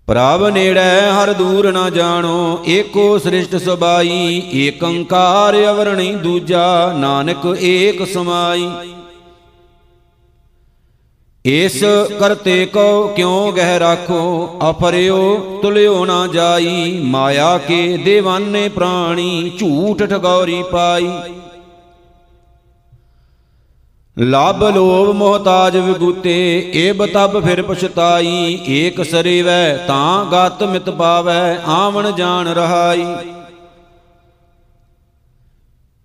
ਪ੍ਰਭ 0.07 0.43
ਨੇੜੈ 0.47 1.11
ਹਰ 1.11 1.31
ਦੂਰ 1.33 1.71
ਨਾ 1.71 1.89
ਜਾਣੋ, 1.89 2.63
ਏਕੋ 2.67 3.17
ਸ੍ਰਿਸ਼ਟ 3.17 3.55
ਸਬਾਈ, 3.55 4.41
ਏਕ 4.55 4.83
ਓੰਕਾਰ 4.83 5.55
ਅਵਰਣੀ 5.69 6.11
ਦੂਜਾ, 6.13 6.93
ਨਾਨਕ 6.97 7.45
ਏਕ 7.61 8.05
ਸਮਾਈ। 8.07 8.69
ਇਸ 11.45 11.83
ਕਰਤੇ 12.19 12.65
ਕੋ 12.65 13.07
ਕਿਉ 13.07 13.51
ਗਹਿ 13.51 13.79
ਰਾਖੋ, 13.79 14.59
ਅਫਰਿਓ 14.69 15.59
ਤੁਲਿਓ 15.61 16.05
ਨਾ 16.05 16.25
ਜਾਈ, 16.27 16.99
ਮਾਇਆ 17.03 17.57
ਕੇ 17.57 17.97
ਦੇਵਾਨੇ 17.97 18.67
ਪ੍ਰਾਣੀ, 18.69 19.51
ਝੂਠ 19.59 20.03
ਠਗੌਰੀ 20.03 20.63
ਪਾਈ। 20.71 21.09
ਲਾਭ 24.17 24.63
ਲੋਭ 24.65 25.09
ਮੋਹਤਾਜ 25.15 25.75
ਵਿਗੂਤੇ 25.77 26.35
ਏਬ 26.75 27.05
ਤਬ 27.05 27.39
ਫਿਰ 27.45 27.61
ਪਛਤਾਈ, 27.61 28.59
ਏਕ 28.67 29.01
ਸਰੀਵੈ 29.03 29.77
ਤਾਂ 29.87 30.25
ਗਤ 30.25 30.63
ਮਿਤ 30.63 30.89
ਪਾਵੈ, 30.89 31.57
ਆਵਣ 31.67 32.11
ਜਾਣ 32.11 32.47
ਰਹਾਈ। 32.49 33.05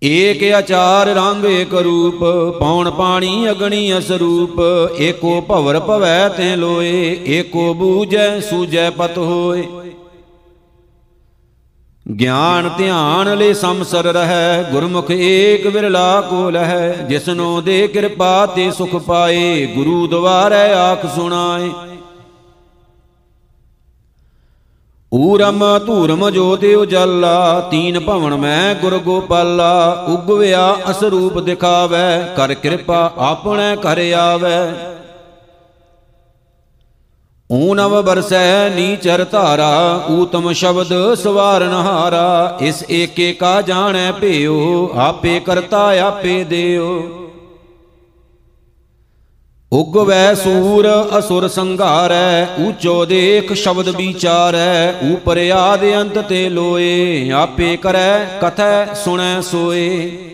ਏਕ 0.03 0.43
ਆਚਾਰ 0.55 1.09
ਰੰਗ 1.09 1.45
ਏਕ 1.45 1.75
ਰੂਪ 1.75 2.25
ਪੌਣ 2.59 2.91
ਪਾਣੀ 2.91 3.51
ਅਗਣੀ 3.51 3.99
ਅਸਰੂਪ, 3.99 4.61
ਏਕੋ 5.01 5.41
ਭਵਰ 5.41 5.79
ਭਵੈ 5.81 6.29
ਤੇ 6.29 6.55
ਲੋਏ, 6.57 7.19
ਏਕੋ 7.29 7.73
ਬੂਝੈ 7.75 8.29
ਸੂਝੈ 8.41 8.89
ਪਤ 8.91 9.19
ਹੋਏ। 9.19 9.65
ਗਿਆਨ 12.19 12.71
ਧਿਆਨ 12.79 13.39
ਲੈ 13.39 13.53
ਸੰਸਰ 13.53 14.05
ਰਹੈ, 14.05 14.63
ਗੁਰਮੁਖ 14.73 15.11
ਏਕ 15.11 15.67
ਵਿਰਲਾ 15.67 16.21
ਕੋ 16.21 16.51
ਲਹੈ 16.51 16.93
ਜਿਸਨੋ 17.09 17.61
ਦੇ 17.61 17.89
ਕਿਰਪਾ 17.89 18.47
ਤੇ 18.47 18.71
ਸੁਖ 18.71 18.97
ਪਾਏ, 18.97 19.67
ਗੁਰੂ 19.67 20.07
ਦਵਾਰੈ 20.07 20.75
ਆਖ 20.75 21.07
ਸੁਣਾਏ। 21.15 21.71
ਊਰਮ 25.15 25.65
ਧੂਰਮ 25.87 26.31
ਜੋਤਿ 26.31 26.75
ਉਜਲਾ, 26.75 27.69
ਤੀਨ 27.71 28.01
ਭਵਨ 28.01 28.37
ਮੈਂ 28.37 28.75
ਗੁਰ 28.75 28.99
ਗੋਪਾਲਾ। 28.99 30.07
ਉਗਵਿਆ 30.09 30.77
ਅਸਰੂਪ 30.91 31.39
ਦਿਖਾਵੈ, 31.39 32.35
ਕਰ 32.37 32.55
ਕਿਰਪਾ 32.55 33.13
ਆਪਣੇ 33.19 33.77
ਘਰ 33.77 34.13
ਆਵੈ। 34.13 34.73
ਊਨਵ 37.53 38.01
ਬਰਸੈ 38.03 38.69
ਨੀਚਰ 38.75 39.25
ਧਾਰਾ, 39.25 40.05
ਊਤਮ 40.11 40.53
ਸ਼ਬਦ 40.53 40.93
ਸਵਾਰਨ 41.15 41.73
ਹਾਰਾ 41.73 42.59
ਇਸ 42.63 42.83
ਏਕੇ 42.91 43.33
ਕਾ 43.33 43.61
ਜਾਣੈ 43.63 44.13
ਭਿਓ 44.13 44.89
ਆਪੇ 44.99 45.39
ਕਰਤਾ 45.41 45.85
ਆਪੇ 46.03 46.43
ਦਿਓ 46.45 47.19
ਉਗਵੈ 49.73 50.33
ਸੂਰ 50.35 50.89
ਅਸੁਰ 51.19 51.49
ਸੰਘਾਰੈ, 51.49 52.47
ਊਚੋ 52.61 53.05
ਦੇਖ 53.05 53.53
ਸ਼ਬਦ 53.53 53.89
ਵਿਚਾਰੈ 53.89 54.93
ਊਪਰ 55.13 55.39
ਆਦ 55.55 55.85
ਅੰਤ 55.93 56.19
ਤੇ 56.19 56.49
ਲੋਏ, 56.49 57.31
ਆਪੇ 57.35 57.77
ਕਰੈ, 57.77 58.25
ਕਥੈ 58.43 58.95
ਸੁਣੈ 58.95 59.41
ਸੋਏ। 59.41 60.32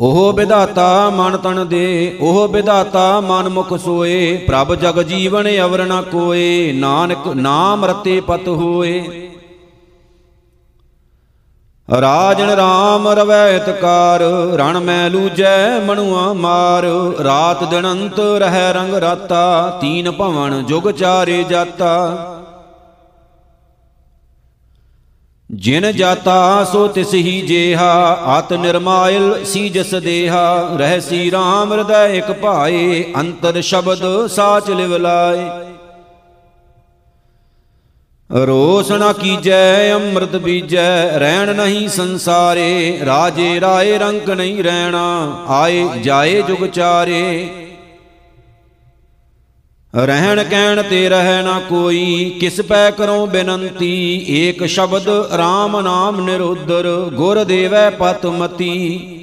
ਉਹ 0.00 0.32
ਵਿਧਾਤਾ 0.32 1.10
ਮਨ 1.10 1.36
ਤਨ 1.36 1.68
ਦੇ, 1.68 2.18
ਉਹ 2.20 2.48
ਵਿਧਾਤਾ 2.48 3.20
ਮਨ 3.20 3.48
ਮੁਖ 3.48 3.74
ਸੋਏ, 3.74 4.36
ਪ੍ਰਭ 4.36 4.74
ਜਗ 4.74 5.02
ਜੀਵਨ 5.02 5.48
ਅਵਰ 5.60 5.86
ਨ 5.86 6.02
ਕੋਏ, 6.02 6.72
ਨਾਨਕ 6.72 7.28
ਨਾਮ 7.28 7.84
ਰਤੇ 7.84 8.20
ਪਤ 8.20 8.48
ਹੋਏ। 8.48 9.26
ਰਾਜਨ 12.00 12.50
ਰਾਮ 12.50 13.08
ਰਵੈਤਕਾਰ 13.08 14.20
ਰਣ 14.56 14.80
ਮੈਂ 14.80 15.10
ਲੂਜੈ 15.10 15.80
ਮਨੁਆ 15.80 16.32
ਮਾਰ, 16.32 16.84
ਰਾਤ 17.24 17.64
ਦਿਨ 17.64 17.92
ਅੰਤ 17.92 18.20
ਰਹਿ 18.20 18.72
ਰੰਗ 18.72 18.94
ਰਾਤਾ, 18.94 19.78
ਤੀਨ 19.80 20.10
ਭਵਨ 20.10 20.64
ਜੁਗ 20.66 20.90
ਚਾਰੇ 20.90 21.44
ਜਾਤਾ। 21.48 22.29
ਜਿਨ 25.54 25.92
ਜਾਤਾ 25.92 26.64
ਸੋ 26.64 26.88
ਤਿਸ 26.88 27.14
ਹੀ 27.14 27.40
ਜੇਹਾ, 27.40 27.92
ਆਤ 28.24 28.52
ਨਿਰਮਾਇਲ 28.52 29.44
ਸੀ 29.44 29.68
ਜਸ 29.68 29.94
ਦੇਹਾ। 29.94 30.76
ਰਹਿ 30.76 31.00
ਸੀ 31.00 31.30
RAM 31.30 31.72
ਹਿਰਦੈ 31.72 32.06
ਇਕ 32.06 32.32
ਭਾਏ, 32.32 33.04
ਅੰਤਰ 33.16 33.60
ਸ਼ਬਦ 33.60 34.26
ਸਾਚ 34.26 34.70
ਲਿਵ 34.70 34.96
ਲਾਏ। 34.96 35.48
ਰੋਸ 38.46 38.90
ਨਾ 38.90 39.12
ਕੀਜੈ, 39.12 39.94
ਅੰਮ੍ਰਿਤ 39.94 40.36
ਬੀਜੈ 40.36 41.18
ਰਹਿਣ 41.18 41.54
ਨਹੀਂ 41.56 41.88
ਸੰਸਾਰੇ। 41.88 43.00
ਰਾਜੇ 43.06 43.60
ਰਾਏ 43.60 43.98
ਰੰਗ 43.98 44.30
ਨਹੀਂ 44.30 44.64
ਰਹਿਣਾ 44.64 45.44
ਆਏ 45.48 45.88
ਜਾਏ 46.02 46.42
ਜੁਗ 46.42 46.66
ਚਾਰੇ। 46.66 47.48
ਰਹਿਣ 49.94 50.42
ਕਹਿਣ 50.44 50.82
ਤੇ 50.82 51.08
ਰਹਿ 51.08 51.42
ਨਾ 51.42 51.58
ਕੋਈ, 51.60 52.30
ਕਿਸ 52.40 52.60
ਪੈ 52.60 52.90
ਕਰੋ 52.90 53.26
ਬੇਨੰਤੀ? 53.26 54.24
ਏਕ 54.28 54.66
ਸ਼ਬਦ 54.66 55.08
RAM 55.34 55.80
ਨਾਮ 55.82 56.20
ਨਿਰੋਦਰ 56.24 56.86
ਗੁਰ 57.14 57.44
ਦੇਵੈ 57.44 57.90
ਪਤ 57.90 58.26
ਮਤੀ। 58.26 59.16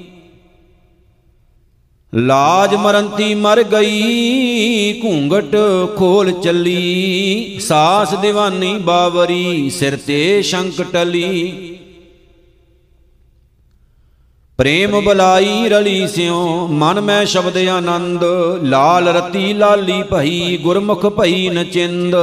ਲਾਜ 2.13 2.75
ਮਰੰਤੀ 2.75 3.35
ਮਰ 3.35 3.63
ਗਈ 3.63 5.01
ਘੂੰਗਟ 5.03 5.55
ਖੋਲ 5.97 6.31
ਚੱਲੀ, 6.31 7.59
ਸਾਸ 7.59 8.13
ਦੀਵਾਨੀ 8.13 8.77
ਬਾਵਰੀ, 8.77 9.69
ਸਿਰ 9.69 9.97
ਤੇ 10.07 10.41
ਸ਼ੰਕ 10.41 10.81
ਟਲੀ। 10.93 11.76
ਪ੍ਰੇਮ 14.57 14.99
ਬਲਾਈ 15.05 15.69
ਰਲੀ 15.69 16.07
ਸਿਉ 16.07 16.67
ਮਨ 16.67 17.01
ਮੈਂ 17.01 17.25
ਸ਼ਬਦ 17.25 17.57
ਆਨੰਦ 17.67 18.23
ਲਾਲ 18.63 19.07
ਰਤੀ 19.07 19.53
ਲਾਲੀ 19.53 20.03
ਭਈ 20.03 20.57
ਗੁਰਮੁਖ 20.57 21.05
ਭਈ 21.05 21.49
ਨਚਿੰਦ। 21.49 22.15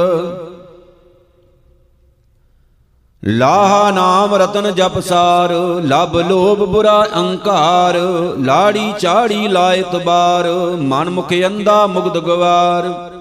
ਲਾਹਾ 3.23 3.91
ਨਾਮ 3.91 4.35
ਰਤਨ 4.35 4.71
ਜਪ 4.75 4.99
ਸਾਰ 4.99 5.53
ਲਬ 5.85 6.17
ਲੋਭ 6.19 6.65
ਬੁਰਾ 6.65 7.07
ਅਹੰਕਾਰ 7.15 7.99
ਲਾੜੀ 8.39 8.93
ਚਾੜੀ 8.99 9.47
ਲਾਇਤ 9.47 9.95
ਬਾਰ 9.95 10.49
ਮਨ 10.81 11.09
ਮੁਖ 11.09 11.33
ਅੰਦਾ 11.47 11.87
ਮੁਗਦ 11.87 12.17
ਗਵਾਰ। 12.17 13.14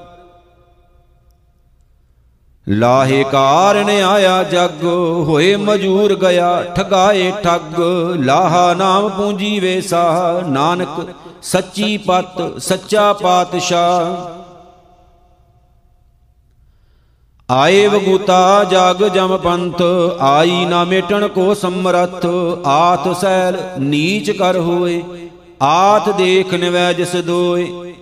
ਲਾਹੇ 2.66 3.24
ਕਾਰਨ 3.24 3.88
ਆਇਆ 3.88 4.42
ਜਗ, 4.42 4.84
ਹੋਏ 5.26 5.56
ਮਜੂਰ 5.56 6.14
ਗਿਆ, 6.14 6.62
ਠਗਾਏ 6.76 7.32
ਠੱਗ। 7.42 7.80
ਲਾਹਾ 8.18 8.72
ਨਾਮ 8.74 9.08
ਪੂੰਜੀ 9.08 9.58
ਵੇਸਾ 9.60 10.42
ਨਾਨਕ 10.46 11.12
ਸੱਚੀ 11.42 11.96
ਪਤ, 11.96 12.40
ਸੱਚਾ 12.58 13.12
ਪਾਤਸ਼ਾਹ। 13.12 14.32
ਆਏ 17.48 17.86
ਵਗੂਤਾ 17.86 18.64
ਜਗ 18.64 19.04
ਜਮ 19.08 19.36
ਪੰਥ, 19.36 19.82
ਆਈ 20.20 20.64
ਨਾ 20.64 20.84
ਮੇਟਣ 20.84 21.28
ਕੋ 21.28 21.54
ਸਮਰਥ। 21.54 22.26
ਆਤ 22.66 23.16
ਸੈਲ 23.16 23.58
ਨੀਚ 23.78 24.30
ਕਰ 24.30 24.56
ਹੋਏ 24.58 25.02
ਆਤ 25.62 26.08
ਦੇਖ 26.10 26.54
ਨਿਵੈ 26.54 26.92
ਜਿਸ 26.92 27.16
ਦੋਏ। 27.16 27.93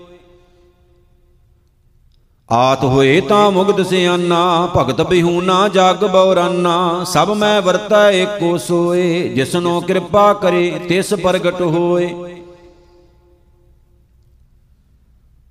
ਆਤ 2.52 2.84
ਹੋਏ 2.84 3.20
ਤਾਂ 3.20 3.50
ਮੁਗਦ 3.50 3.82
ਸਿਆਨਾ, 3.82 4.68
ਭਗਤ 4.76 5.00
ਬਿਹੂਨਾ, 5.02 5.68
ਜਗ 5.68 6.04
ਬੌਰਾਨਾ, 6.04 7.04
ਸਭ 7.04 7.30
ਮੈਂ 7.30 7.62
ਵਰਤਾ 7.62 8.10
ਏਕੋ 8.10 8.58
ਸੋਏ, 8.58 9.28
ਜਿਸਨੋ 9.28 9.80
ਕਿਰਪਾ 9.80 10.32
ਕਰੇ 10.32 10.80
ਤਿਸ 10.88 11.14
ਪ੍ਰਗਟ 11.14 11.60
ਹੋਏ। 11.60 12.14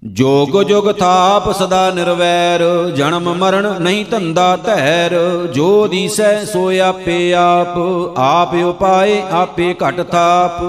ਜੋਗ 0.04 0.64
ਜੁਗ 0.64 0.92
ਥਾਪ 0.92 1.52
ਸਦਾ 1.52 1.92
ਨਿਰਵੈਰ, 1.92 2.90
ਜਨਮ 2.96 3.34
ਮਰਨ 3.34 3.82
ਨਹੀਂ 3.82 4.06
ਧੰਦਾ 4.06 4.56
ਧੈਰ, 4.56 5.16
ਜੋ 5.54 5.88
ਦੀਸੈ 5.88 6.46
ਸੋ 6.46 6.72
ਆਪੇ 6.80 7.34
ਆਪ 7.34 7.78
ਆਪ 8.18 8.54
ਉਪਾਏ, 8.54 9.24
ਆਪੇ 9.32 9.76
ਘਟ 9.90 10.02
ਥਾਪ। 10.02 10.62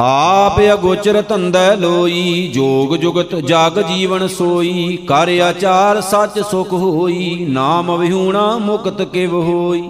ਆਪ 0.00 0.60
ਅਗੋਚਰ 0.72 1.22
ਧੰਦੈ 1.22 1.76
ਲੋਈ, 1.76 2.50
ਜੋਗ 2.54 2.96
ਜੁਗਤ 2.96 3.34
ਜਗ 3.34 3.80
ਜੀਵਨ 3.80 4.26
ਸੋਈ, 4.28 4.98
ਕਰ 5.06 5.28
ਆਚਾਰ 5.40 6.00
ਸੱਚ 6.00 6.40
ਸੁਖ 6.40 6.72
ਹੋਈ, 6.72 7.46
ਨਾਮ 7.48 7.96
ਵਿਹੂਣਾ 7.96 8.58
ਮੁਕਤ 8.58 9.02
ਕਿਵ 9.02 9.34
ਹੋਈ। 9.34 9.82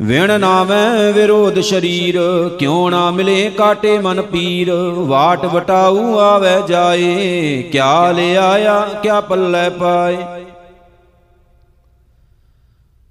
ਵਿਣ 0.00 0.40
ਨਾਵੇਂ 0.40 1.12
ਵਿਰੋਧ 1.12 1.60
ਸ਼ਰੀਰ, 1.60 2.20
ਕਿਉ 2.58 2.88
ਨਾ 2.90 3.10
ਮਿਲੇ 3.10 3.50
ਕਾਟੇ 3.50 3.98
ਮਨ 3.98 4.22
ਪੀਰ, 4.22 4.72
ਵਾਟ 4.96 5.44
ਵਟਾਊ 5.44 6.18
ਆਵੇ 6.18 6.62
ਜਾਏ, 6.68 7.62
ਕਿਆ 7.62 8.12
ਲੈ 8.12 8.36
ਆਇਆ 8.36 8.80
ਕਿਆ 9.02 9.20
ਪੱਲੇ 9.20 9.68
ਪਾਏ। 9.70 10.16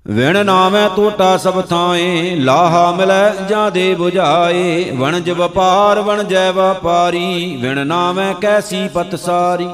ਵਿਣ 0.09 0.45
ਨਾਵੇਂ 0.45 0.89
ਟੋਟਾ 0.95 1.37
ਸਭ 1.37 1.61
ਥਾਏ, 1.61 2.35
ਲਾਹਾ 2.35 2.91
ਮਿਲੈ 2.91 3.29
ਜਾਂ 3.49 3.71
ਦੇ 3.71 3.95
부ਝਾਏ 3.95 4.91
ਵਣਜ 4.91 5.29
ਵਪਾਰ, 5.29 5.99
ਵਣਜੈ 5.99 6.51
ਵਪਾਰੀ, 6.51 7.57
ਵਿਣ 7.61 7.87
ਨਾਵੇਂ 7.87 8.35
ਕੈਸੀ 8.35 8.87
ਪਤ 8.87 9.15
ਸਾਰੀ। 9.15 9.67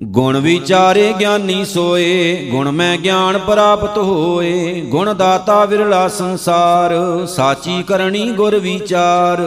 ਗੁਣ 0.00 0.38
ਵਿਚਾਰੇ 0.38 1.14
ਗਿਆਨੀ 1.20 1.64
ਸੋਏ, 1.64 2.48
ਗੁਣ 2.50 2.70
ਮੈਂ 2.70 2.98
ਗਿਆਨ 2.98 3.38
ਪ੍ਰਾਪਤ 3.38 3.98
ਹੋਏ, 3.98 4.80
ਗੁਣ 4.80 5.14
ਦਾਤਾ 5.14 5.64
ਵਿਰਲਾ 5.64 6.08
ਸੰਸਾਰ, 6.08 6.94
ਸਾਚੀ 7.26 7.82
ਕਰਨੀ 7.82 8.32
ਗੁਰ 8.32 8.58
ਵਿਚਾਰ। 8.58 9.42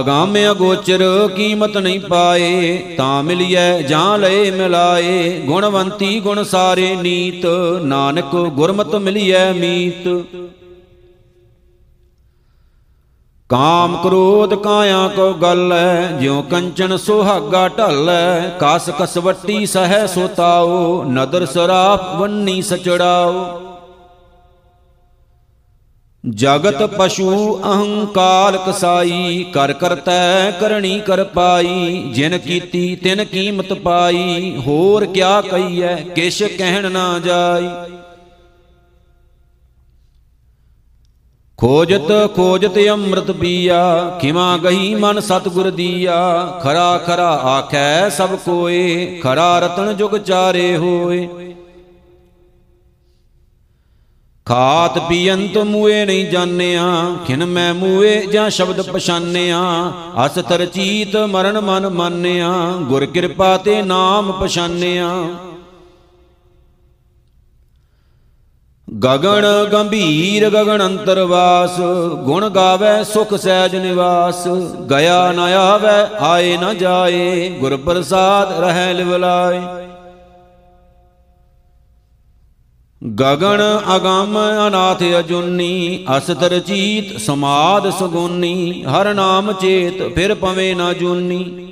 ਅਗਾਮ 0.00 0.36
ਅਗੋਚਰ 0.50 1.28
ਕੀਮਤ 1.36 1.76
ਨਹੀਂ 1.76 2.00
ਪਾਏ, 2.00 2.78
ਤਾਂ 2.96 3.22
ਮਿਲਿਐ, 3.22 3.82
ਜਾਂ 3.82 4.18
ਲਏ 4.18 4.50
ਮਿਲਾਏ। 4.50 5.40
ਗੁਣਵੰਤੀ 5.40 6.20
ਗੁਣ 6.20 6.42
ਸਾਰੇ 6.42 6.96
ਨੀਤ, 6.96 7.46
ਨਾਨਕ 7.82 8.36
ਗੁਰਮਤ 8.36 8.94
ਮਿਲਿਐ 8.94 9.52
ਮੀਤ। 9.52 10.24
ਕਾਮ 13.48 13.96
ਕ੍ਰੋਧ 14.02 14.54
ਕਾਇਆ 14.54 15.08
ਕੋ 15.08 15.32
ਗੱਲੈ, 15.32 16.06
ਜਿਉ 16.06 16.42
ਕੰਚਨ 16.42 16.96
ਸੁਹਾਗਾ 16.96 17.68
ਢਲੈ। 17.68 18.48
ਕਸ 18.60 18.90
ਕਸਵੱਟੀ 19.00 19.66
ਸਹਿ 19.66 20.06
ਸੋਤਾਓ, 20.08 21.04
ਨਦਰ 21.04 21.46
ਸਰਾਪ 21.46 22.16
ਵੰਨੀ 22.16 22.62
ਸਚੜਾਓ। 22.62 23.60
ਜਗਤ 26.24 26.82
ਪਸ਼ੂ 26.82 27.60
ਅਹੰਕਾਰ 27.62 28.56
ਕਸਾਈ, 28.56 29.44
ਕਰ 29.52 29.72
ਕਰਤੈ 29.72 30.50
ਕਰਣੀ 30.50 31.00
ਕਰ 31.00 31.24
ਪਾਈ, 31.24 32.02
ਜਿਨ 32.14 32.38
ਕੀਤੀ 32.38 32.96
ਤਿਨ 32.96 33.24
ਕੀਮਤ 33.24 33.72
ਪਾਈ, 33.72 34.56
ਹੋਰ 34.66 35.06
ਕਿਆ 35.06 35.40
ਕਹੀਐ, 35.40 35.94
ਕਿਛ 35.96 36.42
ਕਹਿਣ 36.42 36.90
ਨਾ 36.90 37.18
ਜਾਈ। 37.18 37.68
ਖੋਜਤ 41.58 42.12
ਖੋਜਤ 42.36 42.78
ਅੰਮ੍ਰਿਤ 42.88 43.30
ਪੀਆ, 43.30 44.18
ਖਿਮਾ 44.20 44.56
ਗਈ 44.56 44.94
ਮਨ 44.94 45.20
ਸਤਗੁਰ 45.20 45.70
ਦੀਆ, 45.70 46.46
ਖਰਾ 46.62 46.98
ਖਰਾ 46.98 47.30
ਆਖੈ 47.30 48.08
ਸਭ 48.08 48.36
ਕੋਏ, 48.36 49.20
ਖਰਾ 49.22 49.58
ਰਤਨ 49.58 49.96
ਜੁਗ 49.96 50.16
ਚਾਰੇ 50.16 50.76
ਹੋਏ। 50.76 51.28
ਖਾਤ 54.48 54.98
ਪੀਅੰਤ 54.98 55.58
ਮੂਏ 55.58 56.04
ਨਹੀਂ 56.04 56.26
ਜਾਣਿਆ 56.26 56.82
ਖਿਨ 57.26 57.44
ਮੈਂ 57.46 57.74
ਮੂਏ 57.74 58.26
ਜਾਂ 58.26 58.50
ਸ਼ਬਦ 58.50 58.80
ਪਛਾਨਿਆ 58.80 59.58
ਅਸ 60.26 60.34
ਤਰਚੀਤ 60.48 61.16
ਮਰਨ 61.16 61.60
ਮਨ 61.60 61.88
ਮੰਨਿਆ, 61.88 62.52
ਗੁਰ 62.88 63.06
ਕਿਰਪਾ 63.06 63.56
ਤੇ 63.56 63.82
ਨਾਮ 63.82 64.32
ਪਛਾਨਿਆ 64.32 65.08
ਗਗਨ 68.88 69.46
ਗੰਭੀਰ, 69.72 70.48
ਗਗਨ 70.50 70.86
ਅੰਤਰਵਾਸ, 70.86 71.78
ਗੁਣ 72.24 72.48
ਗਾਵੇ 72.48 73.04
ਸੁਖ 73.04 73.34
ਸਹਿਜ 73.34 73.76
ਨਿਵਾਸ। 73.76 74.46
ਗਿਆ 74.90 75.32
ਨ 75.32 75.38
ਆਵੇ, 75.38 76.16
ਆਏ 76.20 76.56
ਨ 76.56 76.76
ਜਾਏ, 76.78 77.48
ਗੁਰ 77.48 77.76
ਪ੍ਰਸਾਦ 77.76 78.60
ਰਹਿ 78.60 78.94
ਲਿਵਲਾਏ। 78.94 79.87
ਗਗਨ 83.02 83.60
ਅਗੰਮ 83.96 84.38
ਅਨਾਥ 84.66 85.02
ਅਜੁਨੀ, 85.18 86.04
ਅਸਤਰ 86.16 86.58
ਚੀਤ 86.60 87.16
ਸਮਾਦ 87.20 87.88
ਸੁਗੁਨੀ, 87.90 88.82
ਹਰ 88.84 89.14
ਨਾਮ 89.14 89.52
ਚੇਤ 89.52 90.02
ਫਿਰ 90.14 90.34
ਪਵੇ 90.34 90.74
ਨਾ 90.74 90.92
ਜੁਨੀ। 90.92 91.68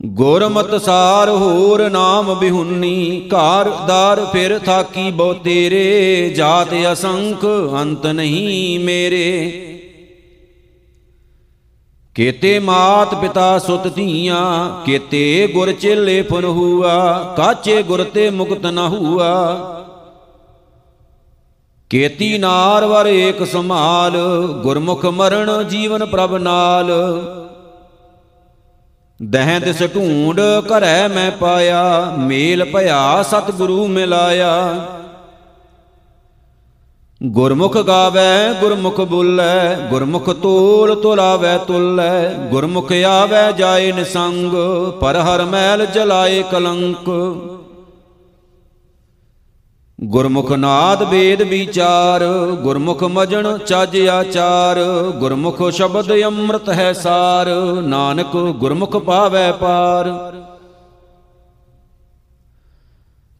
ਗੁਰਮਤ 0.00 0.74
ਸਾਰ 0.82 1.28
ਹੋਰ 1.28 1.90
ਨਾਮ 1.90 2.34
ਬਿਹੁਨੀ, 2.34 3.28
ਘਰ 3.28 3.70
ਦਾਰ 3.88 4.24
ਫਿਰ 4.24 4.58
ਥਾਕੀ 4.58 5.10
ਬਹੁ 5.10 5.34
ਤੇਰੇ 5.34 6.30
ਜਾਤ 6.36 6.74
ਅਸੰਖ 6.92 7.44
ਅੰਤ 7.80 8.06
ਨਹੀਂ 8.06 8.78
ਮੇਰੇ। 8.80 9.83
ਕੇਤੇ 12.14 12.58
ਮਾਤ 12.58 13.14
ਪਿਤਾ 13.14 13.58
ਸੁਤ 13.58 13.94
ਧੀਆਂ, 13.94 14.70
ਕੇਤੇ 14.84 15.46
ਗੁਰ 15.54 15.72
ਚੇਲੇ 15.72 16.22
ਫਨ 16.22 16.44
ਹੁਆ, 16.44 17.34
ਕਾਚੇ 17.36 17.82
ਗੁਰ 17.82 18.04
ਤੇ 18.04 18.30
ਮੁਕਤ 18.30 18.66
ਨ 18.66 18.78
ਹੁਆ। 18.78 19.54
ਕੇਤੀ 21.90 22.38
ਨਾਰ 22.38 22.84
ਵਰ 22.84 23.06
ਏਕ 23.06 23.46
ਸਮਾਲ 23.46 24.12
ਗੁਰਮੁਖ 24.62 25.04
ਮਰਨ 25.06 25.68
ਜੀਵਨ 25.68 26.06
ਪ੍ਰਭ 26.06 26.34
ਨਾਲ। 26.34 26.92
ਦਹਿ 29.22 29.60
ਦਿਸ 29.60 29.82
ਢੂੰਡ 29.94 30.40
ਘਰੈ 30.40 31.08
ਮੈਂ 31.08 31.30
ਪਾਇਆ, 31.30 32.14
ਮੇਲ 32.18 32.64
ਭਇਆ 32.64 33.22
ਸਤਿਗੁਰੂ 33.22 33.86
ਮਿਲਾਇਆ। 33.86 34.86
ਗੁਰਮੁਖ 37.26 37.76
ਗਾਵੇ, 37.78 38.60
ਗੁਰਮੁਖ 38.60 39.00
ਬੋਲੇ, 39.00 39.88
ਗੁਰਮੁਖ 39.90 40.30
ਤੋਲ 40.30 40.94
ਤੋਲਾਵੇ, 40.94 41.58
ਤੁਲੈ। 41.66 42.28
ਗੁਰਮੁਖ 42.28 42.92
ਆਵੇ 42.92 43.52
ਜਾਏ 43.52 43.92
ਨਿਸੰਗ 43.92 44.52
ਪਰ 45.00 45.16
ਹਰ 45.16 45.44
ਮੈਲ 45.44 45.86
ਜਲਾਏ 45.86 46.42
ਕਲੰਕ। 46.42 47.10
ਗੁਰਮੁਖ 50.00 50.52
ਨਾਦ 50.52 51.02
ਵੇਦ 51.02 51.42
ਵਿਚਾਰ, 51.42 52.24
ਗੁਰਮੁਖ 52.62 53.04
ਮਜਣ 53.04 53.58
ਚੱਜ 53.58 54.08
ਆਚਾਰ। 54.08 54.76
ਗੁਰਮੁਖ 55.16 55.70
ਸ਼ਬਦ 55.70 56.22
ਅੰਮ੍ਰਿਤ 56.22 56.70
ਹੈ 56.70 56.92
ਸਾਰ, 56.92 57.46
ਨਾਨਕ 57.82 58.36
ਗੁਰਮੁਖ 58.36 58.96
ਪਾਵੇ 58.96 59.52
ਪਾਰ। 59.52 60.34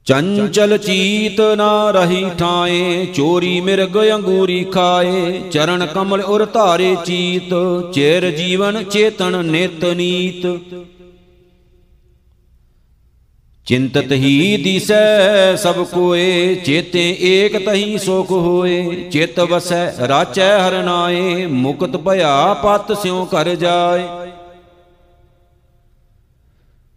ਚੰਚਲ 0.07 0.77
ਚੀਤ 0.79 1.41
ਨਾ 1.57 1.91
ਰਹੀ 1.91 2.25
ਠਾਏ, 2.39 3.05
ਚੋਰੀ 3.07 3.61
ਮਿਰਗ 3.61 3.97
ਅੰਗੂਰੀ 4.15 4.65
ਖਾਏ, 4.65 5.41
ਚਰਨ 5.51 5.87
ਕਮਲ 5.87 6.21
ਉਰ 6.21 6.45
ਧਾਰੇ 6.45 6.97
ਚੀਤ, 7.05 7.55
ਚੇਰ 7.95 8.31
ਜੀਵਨ 8.31 8.83
ਚੇਤਨ 8.85 9.45
ਨਿਤ 9.47 9.85
ਨੀਤ। 9.85 10.47
ਚਿੰਤਤ 13.67 14.13
ਹੀ 14.13 14.57
ਦਿਸੈ 14.57 15.55
ਸਭ 15.57 15.85
ਕੋਏ, 15.85 16.55
ਚੇਤੇ 16.55 17.09
ਏਕ 17.21 17.57
ਤਹੀ 17.67 17.99
ਸੁਖ 17.99 18.31
ਹੋਏ, 18.31 19.09
ਚਿਤ 19.11 19.41
ਵਸੈ 19.41 20.09
ਰਾਚੈ 20.09 20.53
ਹਰਨਾਏ 20.59 21.47
ਮੁਕਤ 21.47 21.97
ਭਇਆ 21.97 22.55
ਪਤ 22.55 22.93
ਸਿਉ 23.03 23.25
ਕਰ 23.25 23.55
ਜਾਏ। 23.55 24.07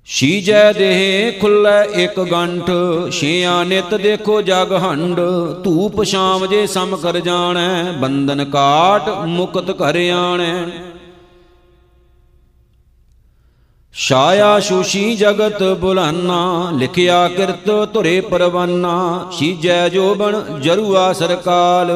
ਸ਼ੀਜੈ 0.09 0.73
ਦੇਹ 0.73 1.41
ਖੁੱਲੇ 1.41 2.03
ਇੱਕ 2.03 2.19
ਗੰਠ, 2.19 2.69
ਛਿਆ 3.11 3.63
ਨਿਤ 3.63 3.95
ਦੇਖੋ 3.95 4.41
ਜਗ 4.41 4.73
ਹੰਡ 4.73 5.19
ਧੂਪ 5.63 6.03
ਸ਼ਾਮ 6.03 6.45
ਜੇ 6.45 6.67
ਸਮ 6.67 6.95
ਕਰ 6.95 7.19
ਜਾਣੈ, 7.19 7.91
ਬੰਧਨ 7.91 8.45
ਕਾਟ 8.45 9.09
ਮੁਕਤ 9.09 9.71
ਕਰ 9.71 9.95
ਆਣੈ। 10.09 10.67
ਛਾਇਆ 13.93 14.59
ਸ਼ੂਸ਼ੀ 14.59 15.15
ਜਗਤ 15.15 15.63
ਬੁਲਾਨਾ, 15.63 16.71
ਲਿਖਿਆ 16.71 17.27
ਕਿਰਤ 17.27 17.93
ਧੁਰੇ 17.93 18.21
ਪਰਵਾਨਾ। 18.21 19.27
ਸ਼ੀਜੈ 19.31 19.89
ਜੋਬਨ 19.89 20.61
ਜਰੂਆ 20.61 21.13
ਸਰਕਾਲ, 21.13 21.87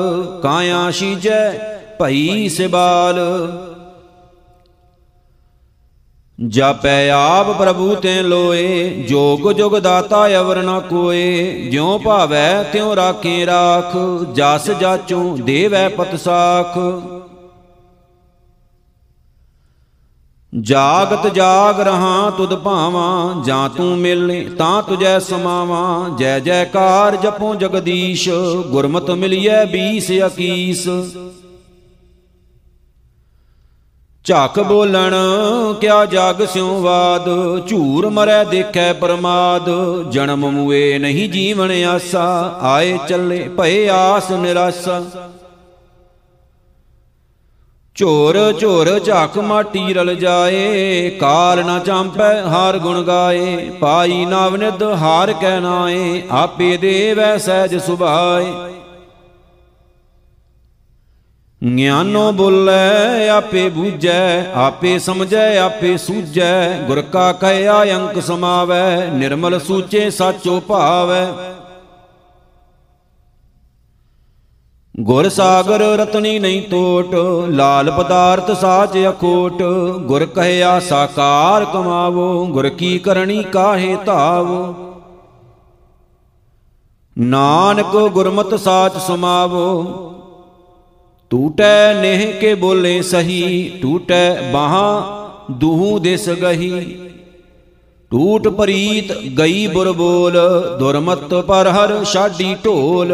ਕਾਇਆ 0.44 0.92
ਸ਼ੀਜੈ 0.92 1.52
ਭਈ 2.00 2.50
ਸਿਬਾਲ। 2.50 3.20
ਜਾਪੈ 6.48 7.10
ਆਪ 7.10 7.58
ਪ੍ਰਭੂ 7.58 7.96
ਤੇ 7.96 8.22
ਲੋਏ, 8.22 8.90
ਜੋਗ 8.90 9.52
ਜੁਗ 9.52 9.78
ਦਾਤਾ 9.78 10.28
ਅਵਰ 10.40 10.64
ਨ 10.64 10.80
ਕੋਏ। 10.80 11.54
ਜਿਉ 11.72 11.98
ਭਾਵੈ 11.98 12.64
ਤਿਉ 12.64 12.96
ਰਾਖੇ 12.96 13.46
ਰਾਖ, 13.46 13.98
ਜਸ 14.34 14.72
ਜਾਚੂ 14.72 15.38
ਦੇਵੈ 15.38 15.90
ਪਤ 15.90 16.16
ਸਾਖ। 16.16 16.78
ਜਾਗਤ 20.62 21.34
ਜਾਗ 21.34 21.82
ਰਹਾ 21.82 22.30
ਤੁਧ 22.30 22.56
ਭਾਵਾਂ, 22.56 23.44
ਜਾਂ 23.44 23.70
ਤੂੰ 23.70 23.98
ਮਿਲਨੇ 23.98 24.42
ਤਾਂ 24.42 24.84
ਤੁਜੈ 24.84 25.20
ਸਮਾਵਾਂ। 25.20 26.18
ਜੈ 26.18 26.40
ਜੈਕਾਰ 26.40 27.16
ਜਪੋ 27.16 27.56
ਜਗਦੀਸ਼, 27.56 28.30
ਗੁਰਮਤਿ 28.68 29.14
ਮਿਲਿਐ 29.14 29.66
ਬੀਸ 29.66 30.12
ਅਕੀਸ। 30.26 30.88
ਝਾਕ 34.26 34.60
ਬੋਲਣ, 34.60 35.14
ਕਿਆ 35.82 36.06
ਜਗ 36.06 36.46
ਸਿਉ 36.46 36.82
ਬਾਦ 36.82 37.26
ਝੂਰ 37.68 38.10
ਮਰੈ 38.10 38.44
ਦੇਖੈ 38.44 38.92
ਪਰਮਾਦ, 38.94 39.70
ਜਨਮ 40.12 40.46
ਮੂਏ 40.50 40.98
ਨਹੀਂ 41.00 41.30
ਜੀਵਨ 41.30 41.72
ਆਸਾ, 41.86 42.26
ਆਏ 42.62 42.98
ਚੱਲੇ 43.10 43.40
ਭਏ 43.58 43.88
ਆਸ 43.90 44.32
ਨਿਰਾਸਾ। 44.32 45.02
ਝੋਰ 47.96 48.38
ਝੋਰ 48.60 49.00
ਝਾਕ 49.00 49.38
ਮਾਟੀ 49.38 49.94
ਰਲ 49.94 50.16
ਜਾਏ, 50.16 51.10
ਕਾਲ 51.10 51.66
ਨਾ 51.66 51.80
ਚਾਂਪੈ 51.80 52.42
ਹਾਰ 52.42 52.78
ਗੁਣ 52.80 53.02
ਗਾਏ, 53.04 53.70
ਪਾਈ 53.80 54.26
ਨਾਵਨਿਦ 54.26 54.84
ਹਾਰ 54.84 55.34
ਕਹਿ 55.34 55.60
ਨਾਏ, 55.60 56.22
ਆਪੇ 56.32 56.78
ਦੇਵੈ 56.78 57.38
ਸਹਿਜ 57.38 57.76
ਸੁਭਾਏ। 57.78 58.54
ਗਿਆਨੋ 61.78 62.32
ਬੋਲੇ, 62.32 63.30
ਆਪੇ 63.30 63.70
ਬੂਝੈ, 63.70 64.52
ਆਪੇ 64.54 65.00
ਸਮਝੈ, 65.00 65.60
ਆਪੇ 65.60 65.98
ਸੂਝੈ। 65.98 66.82
ਗੁਰ 66.82 67.02
ਕਾ 67.02 67.34
ਕਹਿਆ, 67.34 67.84
ਅੰਕ 67.84 68.22
ਸਮਾਵੈ, 68.22 69.08
ਨਿਰਮਲ 69.14 69.60
ਸੂਚੇ 69.60 70.10
ਸਾਚੋ 70.10 70.60
ਭਾਵੈ। 70.60 71.28
ਗੁਰ 75.00 75.30
ਸਾਗਰ 75.30 75.80
ਰਤਨੀ 75.80 76.40
ਨਹੀਂ 76.40 76.62
ਟੋਟ 76.62 77.16
ਲਾਲ 77.50 77.92
ਪਦਾਰਥ 77.92 78.52
ਸਾਚ 78.52 78.98
ਅਖੋਟ। 79.10 79.64
ਗੁਰ 80.00 80.26
ਕਹਿਆ, 80.26 80.80
ਸਾਕਾਰ 80.80 81.66
ਕਮਾਵੋ, 81.66 82.46
ਗੁਰ 82.46 82.70
ਕੀ 82.70 83.00
ਕਰਨੀ 83.00 83.44
ਕਾਹੇ 83.44 83.98
ਧਾਵੋ। 84.06 84.76
ਨਾਨਕ 87.18 88.10
ਗੁਰਮਤਿ 88.14 88.58
ਸਾਚ 88.58 88.98
ਸਮਾਵੋ 88.98 89.84
ਟੂਟੈ 91.32 91.94
ਨੇਹ 91.94 92.26
ਕੇ 92.40 92.54
ਬੋਲੇ 92.56 93.02
ਸਹੀ 93.02 93.80
ਟੂਟੈ 93.82 94.52
ਬਾਹਾਂ 94.52 95.52
ਦੂਹੂ 95.52 95.98
ਦਿਸ 96.00 96.28
ਗਹੀ 96.42 96.84
ਟੂਟ 98.12 98.48
ਪਰੀਤ 98.48 99.12
ਗਈ 99.38 99.66
ਬੁਰ 99.68 99.92
ਬੋਲ 99.92 100.38
ਦੁਰਮਤ 100.80 101.34
ਪਰ 101.44 101.68
ਹਰ 101.68 101.94
ਛਾਡੀ 102.06 102.56
ਢੋਲ 102.66 103.14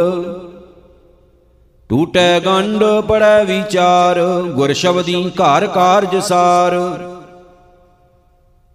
ਟੂਟੈ 1.90 2.40
ਗੰਡ 2.40 2.84
ਪੜੈ 3.08 3.44
ਵਿਚਾਰ 3.44 4.22
ਗੁਰ 4.56 4.74
ਸ਼ਬਦੀ 4.74 5.24
ਘਰ 5.38 5.68
ਕਾਰਜ 5.68 6.16
ਸਾਰ 6.24 6.76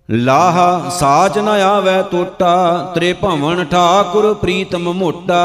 ਲਾਹ 0.09 0.91
ਸਾਚ 0.91 1.39
ਨ 1.39 1.49
ਆਵੈ 1.49 2.01
ਟੋਟਾ 2.03 2.93
ਤ੍ਰੇ 2.95 3.13
ਭਵਨ 3.13 3.65
ਠਾਕੁਰ 3.65 4.33
ਪ੍ਰੀਤਮ 4.35 4.93
ਮੋਟਾ 4.93 5.43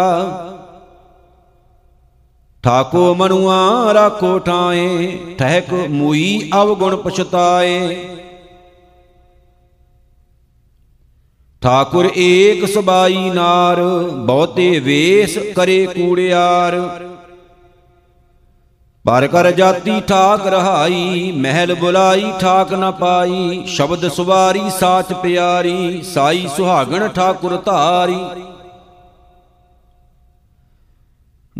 ਠਾਕੋ 2.68 3.14
ਮਨੁਆ 3.16 3.94
ਰਾਖੋ 3.94 4.40
ਠਾਏ, 4.40 5.18
ਠਹਿਕ 5.38 5.74
ਮੂਈ 5.74 6.50
ਅਵਗੁਣ 6.56 6.96
ਪਛਤਾਏ। 6.96 7.98
ਠਾਕੁਰ 11.62 12.10
ਏਕ 12.18 12.66
ਸਬਾਈ 12.66 13.30
ਨਾਰ, 13.30 13.82
ਬਹੁਤੇ 14.26 14.80
ਵੇਸ 14.80 15.38
ਕਰੇ 15.56 15.86
ਕੂੜਿਆਰ। 15.86 16.76
ਪਰ 19.06 19.28
ਕਰ 19.28 19.52
ਜਾਤੀ 19.52 20.02
ਠਾਕ 20.02 20.48
ਰਹਾਈ, 20.48 21.32
ਮਹਿਲ 21.36 21.76
ਬੁਲਾਈ 21.76 22.32
ਠਾਕ 22.40 22.74
ਨ 22.74 22.92
ਪਾਈ, 22.92 23.64
ਸ਼ਬਦ 23.68 24.08
ਸੁਵਾਰੀ 24.08 24.70
ਸਾਚ 24.80 25.14
ਪਿਆਰੀ, 25.14 26.02
ਸਾਈ 26.02 26.48
ਸੁਹਾਗਣ 26.58 27.08
ਠਾਕੁਰ 27.08 27.58
ਧਾਰੀ। 27.66 28.20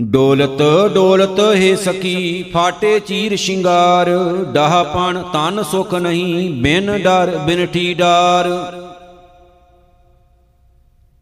ਡੋਲਤ 0.02 0.62
ਡੋਲਤ 0.94 1.40
ਹੈ 1.40 1.76
ਸਕੀ, 1.76 2.44
ਫਾਟੇ 2.54 3.00
ਚੀਰ 3.00 3.36
ਸ਼ਿੰਗਾਰ 3.36 4.10
ਡਾਹਪਣ 4.54 5.22
ਤਨ 5.34 5.64
ਸੁਖ 5.64 5.94
ਨਹੀਂ, 5.94 6.62
ਬਿਨ 6.62 6.98
ਡਰ, 6.98 7.38
ਬਿਨ 7.38 7.66
ਠੀ 7.66 7.94
ਡਾਰ 7.94 8.50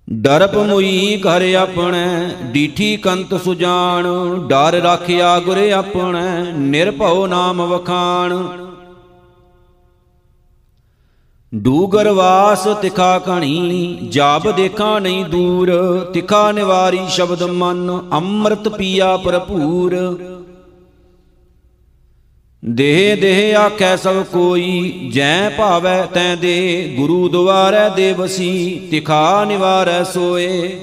ਡਰਪ 0.10 0.56
ਮੁਈ 0.56 1.22
ਘਰ 1.22 1.56
ਆਪਣੇ, 1.56 2.30
ਡੀਠੀ 2.44 2.98
ਕੰਤ 2.98 3.34
ਸੁਜਾਨ 3.44 4.04
ਡਰ 4.48 4.74
ਰਾਖਿਆ 4.74 5.40
ਗੁਰ 5.40 5.72
ਆਪਣੇ, 5.72 6.52
ਨਿਰਭਉ 6.52 7.28
ਨਾਮ 7.28 7.62
ਵਖਾਣ। 7.62 8.34
ਡੂਗਰ 11.56 12.10
ਵਾਸ 12.10 12.68
ਤਿਖਾ 12.82 13.20
ਕਣੀ 13.20 13.98
ਜਾਬ 14.10 14.56
ਦੇਖਾ 14.56 15.00
ਨਹੀਂ 15.00 15.26
ਦੂਰ, 15.26 15.72
ਤਿਖਾ 16.14 16.52
ਨਿਵਾਰੀ 16.52 17.00
ਸ਼ਬਦ 17.10 17.44
ਮਨ, 17.44 18.10
ਅੰਮ੍ਰਿਤ 18.14 18.70
ਪੀਆ 18.70 19.18
ਭਰਪੂਰ। 19.18 19.96
ਦੇਹ 22.66 23.18
ਦੇਹ 23.18 23.58
ਆਖੈ 23.58 23.96
ਸਭ 23.96 24.24
ਕੋਈ, 24.24 25.10
ਜੈ 25.14 25.50
ਭਾਵੈ 25.50 26.06
ਤੈ 26.06 26.36
ਦੇ 26.36 26.94
ਗੁਰੂ 26.98 27.30
ਦੁਆਰੈ 27.30 27.90
ਦੇ 27.90 28.14
ਵਸੀ 28.14 28.88
ਤਿਖਾ 28.92 29.46
ਨਿਵਾਰੈ 29.46 30.04
ਸੋਏ। 30.04 30.80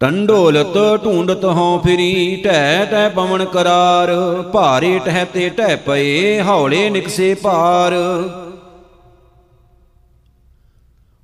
ਟੰਡੋਲਤ 0.00 0.76
ਢੂੰਡਤ 1.04 1.44
ਹਉ 1.44 1.78
ਫਿਰੀ 1.78 2.42
ਢੈ 2.44 2.84
ਢੈ 2.84 3.08
ਪਵਨ 3.08 3.44
ਕਰਾਰ, 3.44 4.12
ਭਾਰੇ 4.52 4.98
ਟਹਿ 4.98 5.24
ਤੇ 5.24 5.48
ਢੈ 5.48 5.74
ਪਏ, 5.76 6.40
ਹੌਲੇ 6.40 6.88
ਨਿਕਸੇ 6.90 7.34
ਭਾਰ 7.34 7.94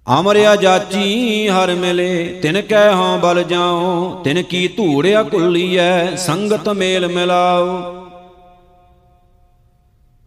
ਅਮਰਿਆ 0.06 0.54
ਜਾਚੀ 0.56 1.48
ਹਰ 1.48 1.74
ਮਿਲੇ, 1.74 2.24
ਤਿਨ 2.42 2.60
ਕੈ 2.60 2.88
ਹਉ 2.92 3.18
ਬਲ 3.18 3.42
ਜਾਉ, 3.42 4.22
ਤਿਨ 4.24 4.42
ਕੀ 4.42 4.66
ਧੂੜਿਆ 4.68 5.22
ਕੁੱਲੀਐ 5.22 6.16
ਸੰਗਤ 6.16 6.68
ਮੇਲ 6.68 7.08
ਮਿਲਾਓ 7.08 8.03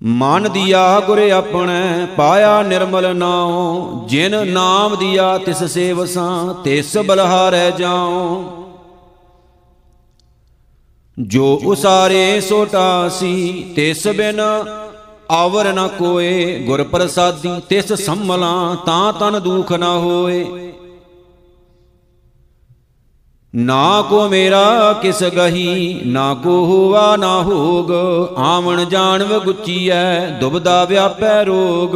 ਮਨ 0.03 0.51
ਦੀਆ 0.51 0.99
ਗੁਰ 0.99 1.29
ਆਪਣੇ 1.31 2.07
ਪਾਇਆ 2.17 2.62
ਨਿਰਮਲ 2.63 3.15
ਨਾਉ, 3.15 4.05
ਜਿਨ 4.07 4.47
ਨਾਮ 4.47 4.95
ਦੀਆ 4.95 5.38
ਤਿਸ 5.38 5.63
ਸੇਵਸਾਂ 5.63 6.53
ਤਿਸ 6.53 6.97
ਬਲਹਾਰੈ 6.97 7.71
ਜਾਉ। 7.71 8.43
ਜੋ 11.19 11.62
ਉਸਾਰੇ 11.65 12.41
ਸੋਟਾ 12.41 13.10
ਸੀ 13.10 13.65
ਤਿਸ 13.75 14.07
ਬਿਨ 14.07 14.41
ਆਵਰ 15.31 15.73
ਨ 15.73 15.88
ਕੋਏ, 15.88 16.60
ਗੁਰ 16.60 16.83
ਪ੍ਰਸਾਦੀ 16.83 17.62
ਤਿਸ 17.69 17.93
ਸੰਮਲਾਂ 17.93 18.75
ਤਾਂ 18.75 19.13
ਤਨ 19.13 19.39
ਦੁਖ 19.39 19.71
ਨ 19.71 19.83
ਹੋਏ। 19.83 20.73
ਨਾ 23.58 24.02
ਕੋ 24.10 24.28
ਮੇਰਾ 24.30 24.93
ਕਿਸ 25.02 25.24
ਗਹੀ, 25.24 26.02
ਨਾ 26.06 26.34
ਕੋ 26.34 26.65
ਹੋਵਾ 26.65 27.15
ਨਾ 27.15 27.41
ਹੋਗ। 27.41 27.91
ਆਵਣ 28.38 28.86
ਜਾਣਵ 28.86 29.39
ਗੁੱਚੀਐ, 29.39 30.30
ਦੁਬਦਾ 30.30 30.86
ਵਿਆਪੈ 30.86 31.43
ਰੋਗ। 31.43 31.96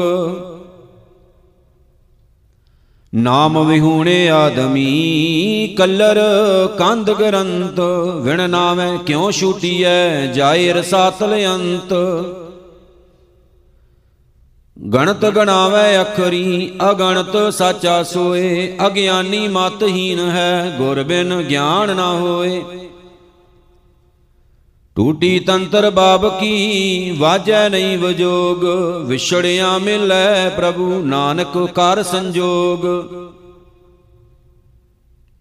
ਨਾਮ 3.16 3.68
ਵਿਹੂਣੇ 3.68 4.30
ਆਦਮੀ, 4.30 5.76
ਕਲਰ 5.78 6.20
ਕੰਧ 6.78 7.12
ਗਰੰਤ। 7.12 7.80
ਵਿਣ 8.22 8.50
ਨਾਵੇਂ 8.50 9.00
ਕਿਉ 9.00 9.32
ਛੂਟੀਐ, 9.32 10.26
ਜਾਏ 10.26 10.74
ਰਸਾਤਲ 10.74 11.46
ਅੰਤ। 11.46 11.94
ਗਣਤ 14.82 15.26
ਗਣਾਵੇ 15.26 16.02
ਅਖਰੀ, 16.02 16.72
ਅਗਣਤ 16.92 17.54
ਸਾਚਾ 17.54 18.04
ਸੋਏ, 18.04 18.78
ਅਗਿਆਨੀ 18.88 19.48
ਮਤਹੀਨ 19.48 20.20
ਹੈ, 20.20 20.76
ਗੁਰ 20.78 21.04
ਬਿਨ 21.04 21.42
ਗਿਆਨ 21.42 21.96
ਨਾ 21.96 22.12
ਹੋਏ। 22.12 22.62
ਟੂਟੀ 24.96 25.40
ਤੰਤਰ 25.40 25.90
ਬਾਬ 25.90 26.40
ਕੀ, 26.40 27.16
ਵਾਜੈ 27.20 27.70
ਨਹੀਂ 27.70 27.98
ਵਜੋਗ, 27.98 28.66
ਵਿਛੜਿਆ 29.06 29.78
ਮਿਲੈ 29.78 30.50
ਪ੍ਰਭੂ 30.50 31.04
ਨਾਨਕ 31.04 31.58
ਕਰ 31.76 32.04
ਸੰਜੋਗ। 32.04 32.86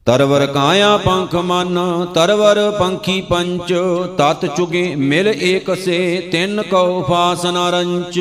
ਤਰਵਰ 0.07 0.46
ਕਾਇਆ 0.46 0.96
ਪੰਖ 0.96 1.35
ਮਨ, 1.35 2.07
ਤਰਵਰ 2.14 2.70
ਪੰਖੀ 2.70 3.20
ਪੰਚ, 3.20 3.74
ਤਤ 4.18 4.57
ਚੁਗੇ 4.57 4.94
ਮਿਲ 4.94 5.29
ਏਕਸੇ 5.29 6.29
ਤਿੰਨ 6.33 6.62
ਕਉ 6.62 7.03
ਫਾਸਨਾ 7.03 7.70
ਰੰਚ। 7.70 8.20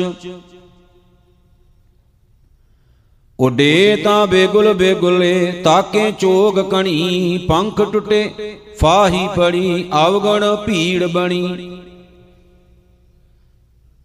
ਉਡੇ 3.40 3.96
ਤਾਂ 3.96 4.26
ਬੇਗੁਲ 4.26 4.72
ਬੇਗੁਲੇ, 4.72 5.52
ਤਾਕੇ 5.64 6.10
ਚੋਗ 6.12 6.58
ਕਣੀ, 6.60 7.38
ਪੰਖ 7.48 7.80
ਟੁੱਟੇ, 7.92 8.30
ਫਾਹੀ 8.80 9.28
ਪੜੀ 9.36 9.84
ਅਵਗਣ 10.06 10.56
ਭੀੜ 10.56 11.04
ਬਣੀ। 11.04 11.70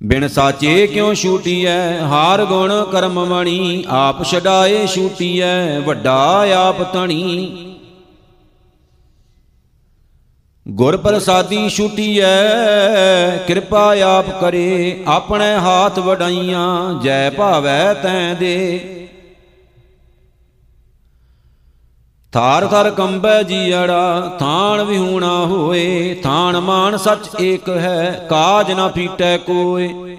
ਬਿਨ 0.03 0.27
ਸਾਚੇ 0.27 0.87
ਕਿਉ 0.87 1.13
ਛੂਟੀਐ, 1.13 1.99
ਹਾਰ 1.99 2.45
ਗੁਣ 2.45 2.83
ਕਰਮ 2.91 3.23
ਮਣੀ, 3.25 3.83
ਆਪ 3.89 4.23
ਛਡਾਏ 4.23 4.85
ਛੂਟੀਐ, 4.87 5.79
ਵੱਡਾ 5.79 6.45
ਆਪ 6.57 6.81
ਤਣੀ 6.93 7.51
ਗੁਰ 10.67 10.97
ਪ੍ਰਸਾਦੀ 10.97 11.69
ਛੂਟੀਐ, 11.69 12.25
ਕਿਰਪਾ 13.47 13.95
ਆਪ 14.05 14.29
ਕਰੇ, 14.41 15.03
ਆਪਣੇ 15.07 15.53
ਹਾਥ 15.55 15.99
ਵਡਾਈਆਂ, 15.99 16.93
ਜੈ 17.01 17.29
ਭਾਵੈ 17.29 17.93
ਤੈ 17.93 18.33
ਦੇ। 18.33 19.04
ਥਾਰ 22.35 22.65
ਥਰ 22.67 22.89
ਕੰਬੈ 22.89 23.43
ਜੀੜਾ 23.43 24.37
ਥਾਨ 24.39 24.83
ਵਿਹੂਣਾ 24.83 25.45
ਹੋਏ 25.45 26.15
ਥਾਨ 26.23 26.59
ਮਾਨ 26.59 26.97
ਸੱਚ 26.97 27.41
ਏਕ 27.41 27.69
ਹੈ, 27.69 28.27
ਕਾਜ 28.29 28.71
ਨਾ 28.71 28.87
ਫੀਟੈ 28.87 29.37
ਕੋਏ। 29.37 30.17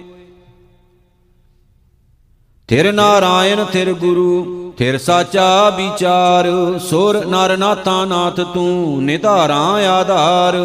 ਥਿਰ 2.67 2.93
ਨਾਰਾਇਣ, 2.93 3.65
ਥਿਰ 3.65 3.93
ਗੁਰੂ, 3.93 4.73
ਥਿਰ 4.77 4.97
ਸਾਚਾ 4.97 5.69
ਵਿਚਾਰ, 5.69 6.47
ਸੁਰ 6.79 7.25
ਨਰ 7.25 7.57
ਨਾਥਾ 7.57 8.05
ਨਾਥ 8.05 8.41
ਤੂੰ, 8.41 9.03
ਨਿਧਾਰਾ 9.03 9.59
ਆਧਾਰ। 9.99 10.55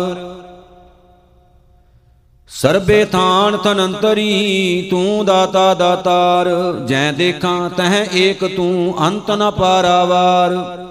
ਸਰਬੇ 2.49 3.05
ਥਾਨ 3.05 3.57
ਤਨੰਤਰੀ 3.57 4.89
ਤੂੰ 4.91 5.25
ਦਾਤਾ 5.25 5.75
ਦਾਤਾਰ, 5.75 6.49
ਜੈ 6.87 7.13
ਦੇਖਾਂ 7.13 7.71
ਤਹ 7.71 7.95
ਏਕ 8.15 8.57
ਤੂੰ, 8.57 8.95
ਅੰਤ 9.07 9.31
ਨ 9.31 9.51
ਪਾਰਾਵਾਰ। 9.51 10.82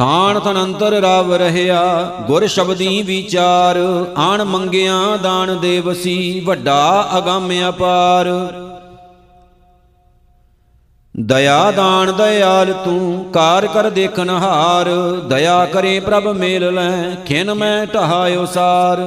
ਥਾਨ 0.00 0.38
ਤਨੰਤਰ 0.40 0.92
ਰਵ 0.92 1.32
ਰਹਿਆ, 1.34 2.12
ਗੁਰ 2.26 2.46
ਸ਼ਬਦੀ 2.46 3.02
ਵਿਚਾਰ, 3.02 3.76
ਆਣ 4.16 4.44
ਮੰਗਿਆ 4.44 5.16
ਦਾਨ 5.22 5.58
ਦੇਵਸੀ 5.60 6.42
ਵੱਡਾ 6.46 7.10
ਅਗੰਮ 7.18 7.50
ਅਪਾਰ। 7.68 8.26
ਦਇਆ 11.20 11.70
ਦਾਨ 11.70 12.12
ਦਇਆਲ 12.12 12.72
ਤੂੰ, 12.72 13.24
ਕਾਰ 13.32 13.66
ਕਰ 13.66 13.90
ਦੇਖਨ 13.90 14.30
ਹਾਰ 14.30 14.88
ਦਇਆ 15.28 15.64
ਕਰੇ 15.64 16.00
ਪ੍ਰਭ 16.00 16.28
ਮੇਲ 16.28 16.74
ਲੈ, 16.74 17.14
ਖਿਨ 17.26 17.54
ਮੈਂ 17.54 17.86
ਢਹਾਇਓ 17.86 18.44
ਸਾਰ। 18.44 18.98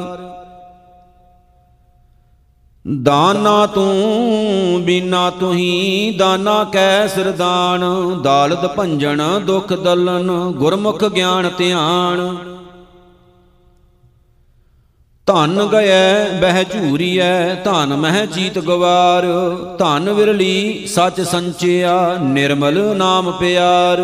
ਦਾਨਾ 3.02 3.66
ਤੂੰ, 3.66 4.84
ਬਿਨਾ 4.84 5.30
ਤੁਹੀ 5.30 6.16
ਦਾਨਾ 6.18 6.64
ਕੈ 6.64 7.08
ਸਰਦਾਨ। 7.08 7.84
ਦਾਲਦ 8.22 8.68
ਭੰਜਨ 8.68 9.22
ਦੁਖ 9.46 9.74
ਦਲਨ, 9.74 10.32
ਗੁਰਮੁਖ 10.52 11.06
ਗਿਆਨ 11.06 11.52
ਧਿਆਨ। 11.58 12.38
ਧਨ 15.26 15.70
ਗਇਐ 15.72 16.40
ਬਹਿ 16.42 16.64
ਝੂਰੀਐ, 16.64 17.56
ਧਨ 17.56 17.96
ਮਹਿ 17.96 18.28
ਜੀਤ 18.28 18.60
ਗਵਾਰ। 18.60 19.26
ਧਨ 19.80 20.10
ਵਿਰਲੀ, 20.10 20.88
ਸਚ 20.88 21.22
ਸੰਚਿਆ, 21.22 22.18
ਨਿਰਮਲ 22.22 22.98
ਨਾਮ 22.98 23.32
ਪਿਆਰ। 23.32 24.00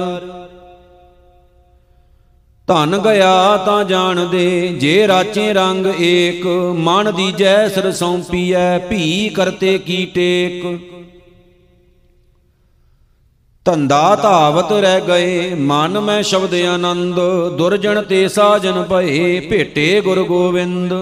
ਧਨ 2.69 2.97
ਗਿਆ 2.97 3.57
ਤਾਂ 3.57 3.83
ਜਾਣ 3.83 4.25
ਦੇ 4.27 4.67
ਜੇ 4.79 5.07
ਰਾਚੇ 5.07 5.53
ਰੰਗ 5.53 5.85
ਏਕ, 5.99 6.45
ਮਨ 6.77 7.11
ਦੀਜੈ 7.15 7.67
ਸਰ 7.67 7.91
ਸੌਂਪੀਐ, 7.91 8.77
ਭੀ 8.79 9.29
ਕਰਤੇ 9.29 9.77
ਕੀ 9.77 10.05
ਟੇਕ। 10.05 10.65
ਧੰਦਾ 13.65 14.15
ਧਾਵਤ 14.15 14.71
ਰਹਿ 14.73 15.01
ਗਏ, 15.01 15.53
ਮਨ 15.55 15.99
ਮੈਂ 15.99 16.21
ਸ਼ਬਦ 16.23 16.53
ਆਨੰਦ 16.65 17.19
ਦੁਰਜਨ 17.57 18.01
ਤੇ 18.01 18.27
ਸਾਜਨ 18.27 18.81
ਭਏ, 18.83 19.39
ਭੇਟੇ 19.39 20.01
ਗੁਰ 20.01 20.23
ਗੋਬਿੰਦ 20.23 20.93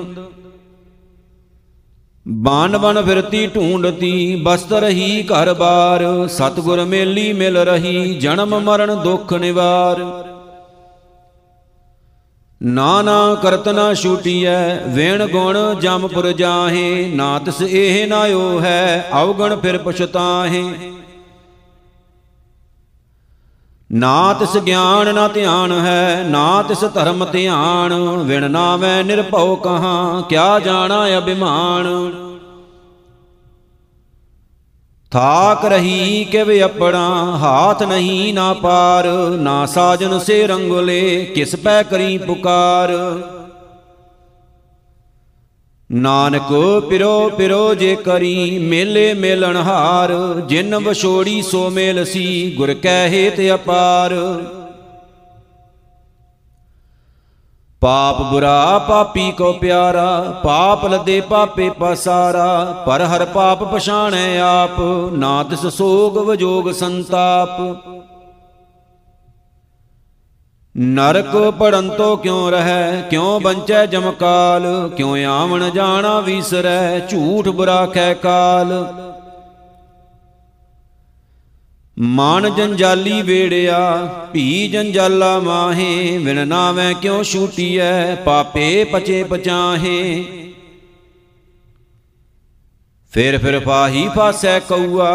ਬਾਨ 2.25 2.77
ਬਨ 2.77 3.01
ਫਿਰਤੀ 3.01 3.45
ਢੂੰਡਤੀ, 3.47 4.35
ਬਸਤ 4.43 4.73
ਰਹੀ 4.73 5.21
ਘਰ 5.23 5.53
ਬਾਰ, 5.53 6.05
ਸਤਗੁਰ 6.29 6.83
ਮੇਲੀ 6.85 7.31
ਮਿਲ 7.33 7.57
ਰਹੀ, 7.57 8.13
ਜਨਮ 8.13 8.59
ਮਰਨ 8.59 8.95
ਦੁੱਖ 9.03 9.33
ਨਿਵਾਰ। 9.33 10.03
ਨਾਨਾ 12.63 13.35
ਕਰਤਨਾ 13.35 13.93
ਛੂਟੀਐ, 13.93 14.75
ਵੇਣ 14.87 15.27
ਗੁਣ 15.27 15.57
ਜਮਪੁਰ 15.79 16.31
ਜਾਹੇ, 16.31 17.11
ਨਾ 17.15 17.39
ਤਿਸ 17.39 17.61
ਇਹ 17.61 18.07
ਨਾਇਓ 18.07 18.59
ਹੈ, 18.59 19.09
ਅਵਗਣ 19.21 19.55
ਫਿਰ 19.55 19.77
ਪਛਤਾਹੇ। 19.77 20.63
ਨਾ 23.91 24.33
ਤਿਸ 24.33 24.57
ਗਿਆਨ 24.57 25.15
ਨਾ 25.15 25.27
ਧਿਆਨ 25.27 25.71
ਹੈ, 25.71 26.23
ਨਾ 26.27 26.63
ਤਿਸ 26.63 26.83
ਧਰਮ 26.93 27.25
ਧਿਆਨ, 27.25 27.93
ਵਿਣ 28.17 28.51
ਨਾਵੇਂ 28.51 29.03
ਨਿਰਭਉ 29.03 29.55
ਕਹਾ, 29.55 30.23
ਕਿਆ 30.29 30.59
ਜਾਣਾ 30.59 31.17
ਅਭਿਮਾਨ। 31.17 31.87
ਥਾਕ 35.11 35.63
ਰਹੀ 35.65 36.23
ਕਿਵ 36.23 36.49
ਆਪਣਾ 36.63 36.99
ਹਾਥ 37.37 37.83
ਨਹੀਂ 37.83 38.33
ਨਾ 38.33 38.51
ਪਾਰ, 38.53 39.07
ਨਾ 39.39 39.65
ਸਾਜਨ 39.65 40.17
ਸੇ 40.19 40.45
ਰੰਗਲੇ 40.47 41.25
ਕਿਸ 41.25 41.55
ਪੈ 41.55 41.81
ਕਰੀ 41.83 42.17
ਪੁਕਾਰ। 42.17 42.91
ਨਾਨਕ 45.89 46.51
ਪਿਰੋ 46.89 47.29
ਪਿਰੋ 47.29 47.73
ਜੇ 47.75 47.95
ਕਰੀ 47.95 48.59
ਮੇਲੇ 48.59 49.13
ਮੇਲਣ 49.13 49.57
ਹਾਰ 49.57 50.13
ਜਿਨ 50.47 50.75
ਵਛੋੜੀ 50.77 51.41
ਸੋ 51.41 51.69
ਮੇਲ 51.69 52.03
ਸੀ 52.05 52.55
ਗੁਰ 52.57 52.73
ਕੈ 52.73 53.07
ਹੇਤ 53.07 53.39
ਅਪਾਰ। 53.55 54.15
ਪਾਪ 57.81 58.21
ਬੁਰਾ 58.21 58.79
ਪਾਪੀ 58.79 59.31
ਕੋ 59.31 59.53
ਪਿਆਰਾ, 59.53 60.21
ਪਾਪ 60.43 60.85
ਲਦੇ 60.85 61.21
ਪਾਪੇ 61.21 61.69
ਪਸਾਰਾ, 61.69 62.83
ਪਰ 62.87 63.01
ਹਰ 63.01 63.25
ਪਾਪ 63.25 63.63
ਪਛਾਣੈ 63.63 64.39
ਆਪ, 64.39 64.79
ਨਾ 65.11 65.43
ਤਿਸ 65.43 65.65
ਸੋਗ 65.65 66.17
ਵਜੋਗ 66.17 66.71
ਸੰਤਾਪ। 66.71 67.61
ਨਰਕ 70.77 71.51
ਪੜਨ 71.59 71.89
ਤੋ 71.89 72.15
ਕਿਉ 72.15 72.49
ਰਹੈ, 72.49 73.01
ਕਿਉ 73.01 73.39
ਬੰਚੈ 73.39 73.85
ਜਮਕਾਲ, 73.85 74.89
ਕਿਉ 74.97 75.15
ਆਵਣ 75.25 75.69
ਜਾਣਾ 75.69 76.19
ਵਿਸਰੈ, 76.19 76.99
ਝੂਠ 76.99 77.47
ਬੁਰਾ 77.47 77.85
ਕਹਿ 77.85 78.15
ਕਾਲ। 78.15 78.93
ਮਨ 81.97 82.49
ਜੰਜਾਲੀ 82.55 83.21
ਵੇੜਿਆ, 83.21 83.79
ਭੀ 84.33 84.67
ਜੰਜਾਲਾ 84.67 85.39
ਮਾਹੇ 85.39 86.17
ਵਿਣ 86.17 86.47
ਨਾਵੇਂ 86.47 86.93
ਕਿਉ 86.95 87.23
ਛੂਟੀਐ, 87.23 88.15
ਪਾਪੇ 88.15 88.83
ਪਚੇ 88.83 89.23
ਪਚਾਹੇ। 89.23 90.23
ਫਿਰ 93.13 93.37
ਫਿਰ 93.37 93.59
ਪਾਹੀ 93.59 94.07
ਫਾਸੈ 94.15 94.59
ਕਉਆ 94.59 95.13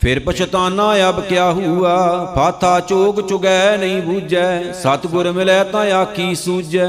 ਫਿਰ 0.00 0.20
ਪਛਤਾਨਾ 0.20 0.92
ਅਬ 1.08 1.20
ਕਿਆ 1.20 1.50
ਹੁਆ 1.52 2.32
ਫਾਥਾ 2.34 2.78
ਚੋਗ 2.80 3.20
ਚੁਗੈ 3.20 3.76
ਨਹੀਂ 3.76 4.02
ਬੂਝੈ, 4.02 4.72
ਸਤਗੁਰ 4.72 5.32
ਮਿਲੈ 5.32 5.62
ਤਾਂ 5.64 5.84
ਆਖੀ 5.92 6.34
ਸੂਝੈ। 6.34 6.86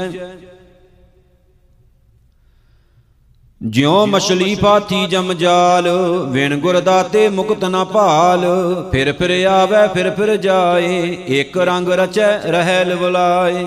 ਜਿਉ 3.62 4.06
ਮਛਲੀ 4.06 4.54
ਫਾਥੀ 4.54 5.06
ਜਮ 5.06 5.32
ਜਾਲ, 5.32 5.88
ਵਿਣ 6.30 6.56
ਗੁਰ 6.56 6.80
ਦਾਤੇ 6.80 7.28
ਮੁਕਤ 7.28 7.64
ਨ 7.64 7.84
ਭਾਲ। 7.84 8.44
ਫਿਰ 8.92 9.12
ਫਿਰ 9.12 9.46
ਆਵੇ, 9.46 9.86
ਫਿਰ 9.94 10.10
ਫਿਰ 10.10 10.36
ਜਾਏ 10.36 11.16
ਇੱਕ 11.26 11.58
ਰੰਗ 11.58 11.88
ਰਚੈ 11.88 12.38
ਰਹਿ 12.38 12.84
ਲਵਲਾਏ 12.84 13.66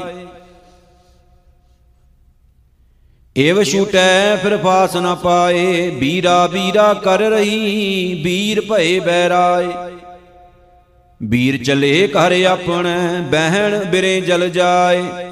ਏਵ 3.38 3.64
ਛੂਟੈ, 3.64 4.36
ਫਿਰ 4.36 4.58
ਫਾਸ 4.58 4.96
ਨ 4.96 5.16
ਪਾਏ, 5.16 5.90
ਬੀਰਾ 5.90 6.48
ਬੀਰਾ 6.48 6.94
ਕਰ 6.94 7.20
ਰਹੀ, 7.20 8.22
ਬੀਰ 8.24 8.62
ਭਏ 8.62 9.00
ਬੈਰਾਏ। 9.00 9.68
ਬੀਰ 11.24 11.64
ਚਲੇ 11.64 12.08
ਘਰ 12.08 12.34
ਆਪਣੈ, 12.46 13.22
ਬਹਿਣ 13.22 13.84
ਬਿਰੇ 13.86 14.22
ਜਲ 14.22 14.50
ਜਾਏ। 14.50 15.31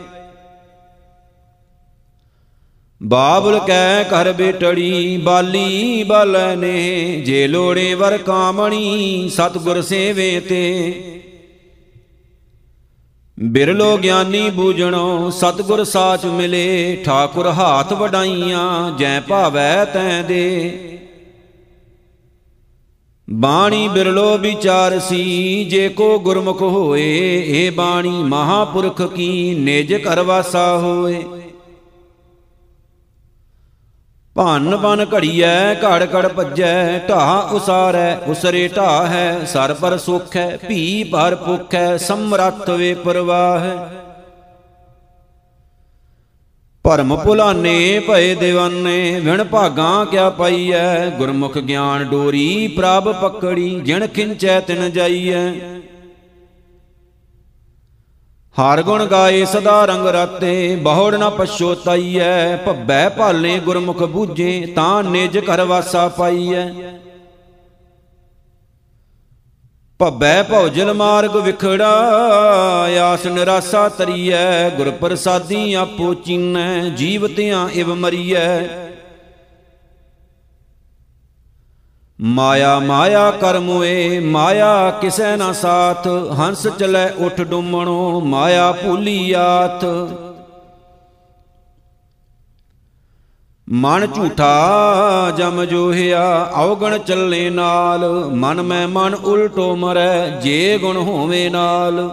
ਬਾਬਲ 3.04 3.60
ਕੈ 3.60 4.04
ਘਰ 4.04 4.34
ਬੇਟੜੀ, 4.34 5.18
ਬਾਲੀ 5.18 6.04
ਬਾਲੈ 6.04 6.56
ਨੇ, 6.56 7.16
ਜੇ 7.26 7.48
ਲੋੜੇ 7.48 7.94
ਵਰ 7.94 8.18
ਕਾਮਣੀ, 8.18 9.30
ਸਤਗੁਰ 9.30 9.82
ਸੇਵੇ 9.82 10.40
ਤੇ। 10.40 10.94
ਬਿਰਲੋ 13.40 13.98
ਗਿਆਨੀ 13.98 14.50
ਬੂਝਣੋ, 14.50 15.30
ਸਤਗੁਰ 15.30 15.84
ਸਾਚ 15.84 16.26
ਮਿਲੇ, 16.26 17.02
ਠਾਕੁਰ 17.06 17.48
ਹਾਥ 17.48 17.94
ਵਡਾਈਆਂ, 17.94 18.98
ਜੈ 18.98 19.20
ਭਾਵੈ 19.20 19.86
ਤੈ 19.86 20.22
ਦੇ। 20.22 20.72
ਬਾਣੀ 23.30 23.88
ਬਿਰਲੋ 23.88 24.38
ਵਿਚਾਰ 24.38 25.00
ਸੀ, 25.00 25.64
ਜੇ 25.64 25.90
ਕੋ 25.90 26.20
ਗੁਰਮੁਖ 26.20 26.62
ਹੋਏ 26.62 27.44
ਏ 27.48 27.70
ਬਾਣੀ 27.70 28.24
ਮਹਾਪੁਰਖ 28.24 29.02
ਕੀ, 29.02 29.56
ਨਿਜ 29.56 29.94
ਘਰ 29.96 30.22
ਵਾਸਾ 30.22 30.78
ਹੋਏ। 30.78 31.24
ਭੰਨ 34.36 34.76
ਬਨ 34.76 35.06
ਘੜੀਐ, 35.16 35.74
ਘੜ 35.74 36.04
ਘੜ 36.04 36.28
ਭੱਜੈ, 36.28 37.00
ਢਾਹ 37.10 37.54
ਉਸਾਰੈ, 37.54 38.18
ਉਸਰੇ 38.28 38.68
ਢਾਹ 38.68 39.08
ਹੈ 39.08 39.46
ਸਰ 39.46 39.74
ਪਰ 39.74 39.98
ਸੁਖ 39.98 40.36
ਹੈ 40.36 40.58
ਭੀ 40.68 41.04
ਭਰ 41.04 41.36
ਭੁਖ 41.36 41.76
ਹੈ 41.76 41.98
ਸਮਰੱਥ 41.98 42.70
ਵੇ 42.70 42.94
ਪਰਵਾਹ। 42.94 43.60
ਹੈ 43.60 43.88
ਭਰਮ 46.84 47.16
ਭੁਲਾਨੇ, 47.16 48.00
ਭਏ 48.00 48.36
دیਵਾਨੇ 48.36 49.20
ਵਿਣ 49.20 49.44
ਭਾਗਾਂ 49.44 50.06
ਕਿਆ 50.06 50.30
ਪਾਈਐ? 50.30 51.10
ਗੁਰਮੁਖ 51.10 51.58
ਗਿਆਨ 51.58 52.04
ਡੋਰੀ 52.04 52.68
ਪ੍ਰਭ 52.68 53.16
ਪਕੜੀ, 53.16 53.80
ਜਿਣ 53.80 54.08
ਖਿੰਚੈ 54.08 54.60
ਤਿਨ 54.60 54.92
ਜਾਈਐ। 54.92 55.79
ਹਰ 58.56 58.82
ਗੁਣ 58.82 59.06
ਗਾਏ 59.06 59.44
ਸਦਾ 59.46 59.86
ਰੰਗ 59.86 60.08
ਰਾਤੇ, 60.08 60.76
ਬਹੁੜ 60.76 61.16
ਨਾ 61.16 61.30
ਪਛੋਤਾਈਐ 61.30 62.56
ਭੱਬੈ 62.56 63.10
ਭਾਲੇ 63.10 63.60
ਗੁਰਮੁਖ 63.60 64.04
ਬੂਝੇ, 64.04 64.66
ਤਾਂ 64.76 65.04
ਨਿਜ 65.04 65.38
ਘਰ 65.40 65.64
ਵਾਸਾ 65.66 66.08
ਪਾਈਐ। 66.08 66.66
ਭੱਬੈ 70.00 70.42
ਭੌਜਲ 70.44 70.94
ਮਾਰਗ 70.94 71.36
ਵਿਖੜਾ, 71.36 71.94
ਆਸ 73.04 73.26
ਨਿਰਾਸਾ 73.26 73.88
ਤਰੀਐ 73.90 74.70
ਗੁਰ 74.70 74.92
ਪ੍ਰਸਾਦੀ 74.92 75.74
ਆਪੋ 75.74 76.14
ਚੀਨੈ 76.14 76.82
ਜੀਵਤਿਆਂ 76.90 77.68
ਇਵ 77.70 77.94
ਮਰੀਐ। 77.96 78.89
ਮਾਇਆ 82.22 82.80
ਮਾਇਆ 82.80 83.32
ਕਰਮੋਏ 83.32 84.20
ਮਾਇਆ 84.20 84.92
ਕਿਸੈ 85.02 85.36
ਨਾ 85.38 85.54
ਸਾਥ, 85.54 86.08
ਹੰਸ 86.08 86.68
ਚਲੇ 86.68 87.26
ਉਠ 87.26 87.42
ਡੁੰਮਣੋ, 87.42 88.20
ਮਾਇਆ 88.20 88.72
ਭੂਲੀ 88.72 89.32
ਆਥ। 89.32 89.86
ਮਨ 93.70 94.08
ਝੂਠਾ, 94.08 95.34
ਜਮ 95.38 95.66
ਜੋਹਿਆ, 95.66 96.52
ਔਗਣ 96.56 96.98
ਚੱਲੇ 96.98 97.50
ਨਾਲ, 97.50 98.30
ਮਨ 98.34 98.62
ਮੈਂ 98.62 98.88
ਮਨ 98.88 99.16
ਉਲਟੋ 99.16 99.76
ਮਰੈ, 99.76 100.30
ਜੇ 100.30 100.78
ਗੁਣ 100.78 100.98
ਹੋਵੇ 100.98 101.50
ਨਾਲ। 101.50 102.10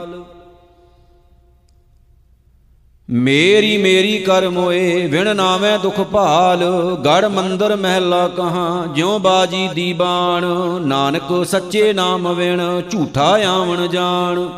ਮੇਰੀ 3.10 3.76
ਮੇਰੀ 3.76 4.18
ਕਰ 4.18 4.48
ਮੋਏ 4.48 5.06
ਵਿਣ 5.06 5.36
ਨਾਵੇਂ 5.36 5.78
ਦੁਖ 5.78 6.00
ਭਾਲ। 6.00 6.64
ਗੜ 7.04 7.24
ਮੰਦਰ 7.24 7.76
ਮਹਿਲਾ 7.76 8.28
ਕਹਾ, 8.28 8.86
ਜਿਉ 8.94 9.18
ਬਾਜੀ 9.18 9.68
ਦੀਬਾਨ। 9.74 10.44
ਨਾਨਕ 10.86 11.46
ਸੱਚੇ 11.46 11.92
ਨਾਮ 11.92 12.34
ਵਿਣ, 12.34 12.80
ਝੂਠਾ 12.90 13.38
ਆਵਣ 13.46 13.86
ਜਾਣ। 13.86 14.48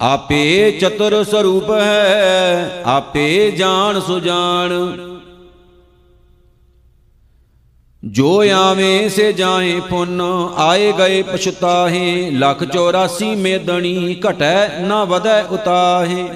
ਆਪੇ 0.00 0.70
ਚਤੁਰ 0.70 1.24
ਸਰੂਪ 1.24 1.70
ਹੈ, 1.70 2.82
ਆਪੇ 2.86 3.50
ਜਾਣ 3.50 4.00
ਸੁਜਾਨ 4.00 4.96
ਜੋ 8.04 8.44
ਆਵੇਂ 8.54 9.08
ਸੇ 9.08 9.32
ਜਾਏ 9.32 9.80
ਪੁੰਨ, 9.80 10.20
ਆਏ 10.56 10.92
ਗਏ 10.92 11.22
ਪਛਤਾਹੇ, 11.22 12.30
ਲੱਖ 12.30 12.64
84 12.64 13.34
ਮੇਦਣੀ 13.34 14.20
ਘਟੈ 14.30 14.68
ਨਾ 14.80 15.04
ਵਧੈ 15.04 15.42
ਉਤਾਹੇ। 15.42 16.28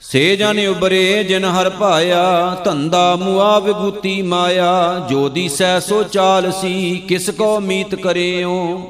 ਸੇ 0.00 0.36
ਜਨ 0.36 0.66
ਉਬਰੇ 0.68 1.24
ਜਿਨ 1.24 1.44
ਹਰ 1.44 1.70
ਭਾਇਆ, 1.70 2.56
ਧੰਦਾ 2.64 3.16
ਮੁਆ 3.16 3.58
ਵਿਗੂਤੀ 3.58 4.22
ਮਾਇਆ, 4.22 5.06
ਜੋ 5.10 5.28
ਦੀਸੈ 5.28 5.80
ਸੋ 5.80 6.02
ਚਾਲ 6.02 6.52
ਸੀ, 6.52 7.02
ਕਿਸ 7.08 7.30
ਕੋ 7.30 7.60
ਮੀਤ 7.60 7.94
ਕਰਿਓ। 7.94 8.80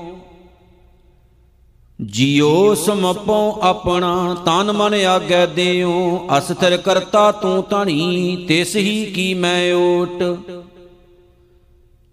ਜਿਉ 2.03 2.75
ਸਮਪੋ 2.75 3.59
ਆਪਣਾ 3.63 4.37
ਤਨ 4.47 4.73
ਮਨ 4.73 4.95
ਆਗੈ 4.95 5.47
ਦਿਓ, 5.47 6.29
ਅਸਥਿਰ 6.39 6.77
ਕਰਤਾ 6.77 7.33
ਤੂੰ 7.33 7.65
ਧਣੀ, 7.71 8.37
ਤਿਸ 8.49 8.77
ਹੀ 8.77 9.05
ਕੀ 9.05 9.35
ਮੈਂ 9.35 9.75
ਓਟ। 9.75 10.23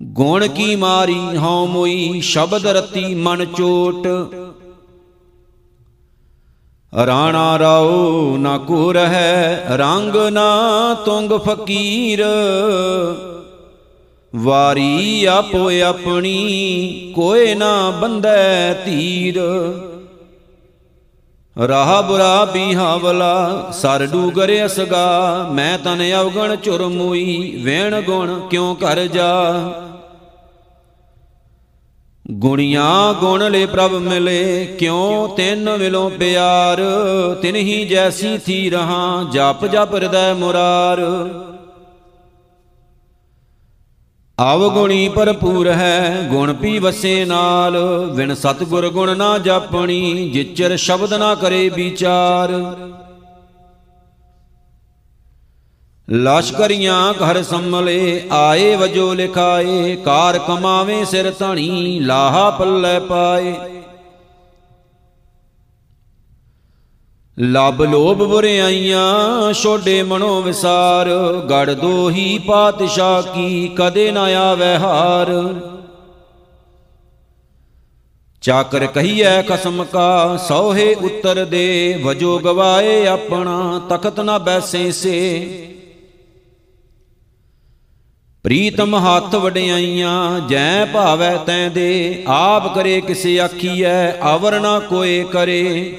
ਗੁਣ 0.04 0.48
ਕੀ 0.48 0.76
ਮਾਰੀ 0.76 1.38
ਹਉ 1.38 1.66
ਮੋਈ, 1.66 2.22
ਸ਼ਬਦ 2.22 2.68
ਰਤੀ 2.68 3.16
ਮਨ 3.16 3.46
ਚੋਟ। 3.46 4.08
ਰਾਣਾ 7.06 7.60
ਰਾਉ 7.60 8.38
ਨਾ 8.38 8.58
ਕੋ 8.58 8.92
ਰਹੈ, 8.94 9.66
ਰੰਗ 9.70 10.16
ਨਾ 10.16 10.94
ਤੁੰਗ 11.06 11.32
ਫਕੀਰ। 11.32 12.26
ਵਾਰੀ 14.36 15.26
ਆਪੋ 15.26 15.72
ਆਪਣੀ, 15.82 17.14
ਕੋਏ 17.16 17.56
ਨਾ 17.56 17.90
ਬੰਦੈ 17.90 18.74
ਧੀਰ। 18.74 19.40
ਰਾਹ 21.68 22.04
ਬੁਰਾ 22.04 22.46
ਬੀਹਾਵਲਾ 22.46 23.70
ਸਰ 23.74 24.06
ਡੂਗਰ 24.06 24.66
ਅਸਗਾ, 24.66 25.50
ਮੈਂ 25.52 25.78
ਤਨ 25.78 26.12
ਅਵਗਣ 26.22 26.56
ਚੁਰ 26.56 26.88
ਮੋਈ, 26.88 27.62
ਵੇਣ 27.64 28.02
ਗੁਣ 28.02 28.48
ਕਿਉ 28.48 28.74
ਕਰ 28.74 29.06
ਜਾ। 29.06 29.54
ਗੁਣੀਆਂ 32.32 33.14
ਗੁਣ 33.14 33.52
ਲੈ 33.52 33.66
ਪ੍ਰਭ 33.66 33.92
ਮਿਲੇ, 33.92 34.66
ਕਿਉ 34.66 35.28
ਤਿੰਨ 35.28 35.78
ਮਿਲੋ 35.78 36.10
ਪਿਆਰ। 36.10 36.78
ਤਿਨਹੀ 37.42 37.86
ਜੈਸੀ 37.86 38.38
ਥੀ 38.38 38.70
ਰਹਾ, 38.70 39.26
ਜਪ 39.32 39.66
ਜਪ 39.66 39.96
ਹਿਰਦੈ 39.96 40.34
ਮੁਰਾਰ। 40.34 41.00
ਅਵਗੁਣੀ 44.42 45.10
ਭਰਪੂਰ 45.10 45.68
ਹੈ, 45.68 46.28
ਗੁਣ 46.30 46.54
ਪੀ 46.54 46.80
ਵਸੇ 46.80 47.26
ਨਾਲ। 47.26 47.78
ਵਿਣ 48.14 48.34
ਸਤਗੁਰ 48.34 48.90
ਗੁਣ 48.90 49.18
ਨਾ 49.18 49.38
ਜਾਪਣੀ, 49.38 50.30
ਜਿਚਰ 50.30 50.76
ਸ਼ਬਦ 50.78 51.14
ਨਾ 51.14 51.36
ਕਰੇ 51.36 51.70
ਵਿਚਾਰ। 51.70 52.50
ਲਸ਼ਕਰੀਆਂ 56.12 57.14
ਘਰ 57.14 57.44
ਸੰਮਲੇ 57.44 58.28
ਆਏ 58.32 58.76
ਵਜੋ 58.76 59.14
ਲਿਖਾਏ, 59.14 59.96
ਕਾਰ 59.96 60.40
ਕਮਾਵੇ 60.40 61.06
ਸਿਰ 61.06 61.34
ਧਣੀ, 61.40 62.00
ਲਾਹਾ 62.00 62.50
ਪੱਲੇ 62.50 63.00
ਪਾਏ। 63.00 63.54
ਲਬ 67.42 67.84
ਲੋਭ 67.84 68.18
ਬੁਰਿਆਈਆਂ 68.18 69.54
ਛੋਡੇ 69.54 70.04
ਮਨੋ 70.04 70.42
ਵਿਸਾਰ। 70.42 71.08
ਗੜ 71.50 71.74
ਦੋਹੀ 71.74 72.40
ਪਾਤਸ਼ਾਹ 72.48 73.22
ਕੀ 73.22 73.72
ਕਦੇ 73.76 74.12
ਨਾ 74.12 74.22
ਆਵੇ 74.22 74.78
ਹਾਰ। 74.78 75.56
ਚਾਕਰ 78.42 78.86
ਕਹੀਐ 78.86 79.42
ਕਸਮ 79.42 79.84
ਕਾ, 79.84 80.38
ਸੋਹੇ 80.38 80.96
ਉੱਤਰ 80.96 81.46
ਦੇ। 81.46 82.00
ਵਜੋ 82.04 82.40
ਗਵਾਏ 82.40 83.08
ਆਪਣਾ, 83.08 83.82
ਤਖਤ 83.90 84.20
ਨਾ 84.20 84.38
ਬੈਸੇ 84.38 84.92
ਸੇ। 84.92 85.50
ਪ੍ਰੀਤਮ 88.44 88.96
ਹੱਥ 88.96 89.36
ਵਡਿਆਈਆਂ, 89.36 90.40
ਜੈ 90.40 90.86
ਭਾਵੈ 90.86 91.38
ਤੈ 91.38 91.70
ਦੇ। 91.70 92.24
ਆਪ 92.28 92.76
ਕਰੇ 92.76 93.02
ਕਿਸ 93.02 93.40
ਆਖੀਐ, 93.40 94.12
ਅਵਰ 94.12 94.60
ਨਾ 94.60 94.80
ਕੋਏ 94.80 95.24
ਕਰੇ। 95.24 95.96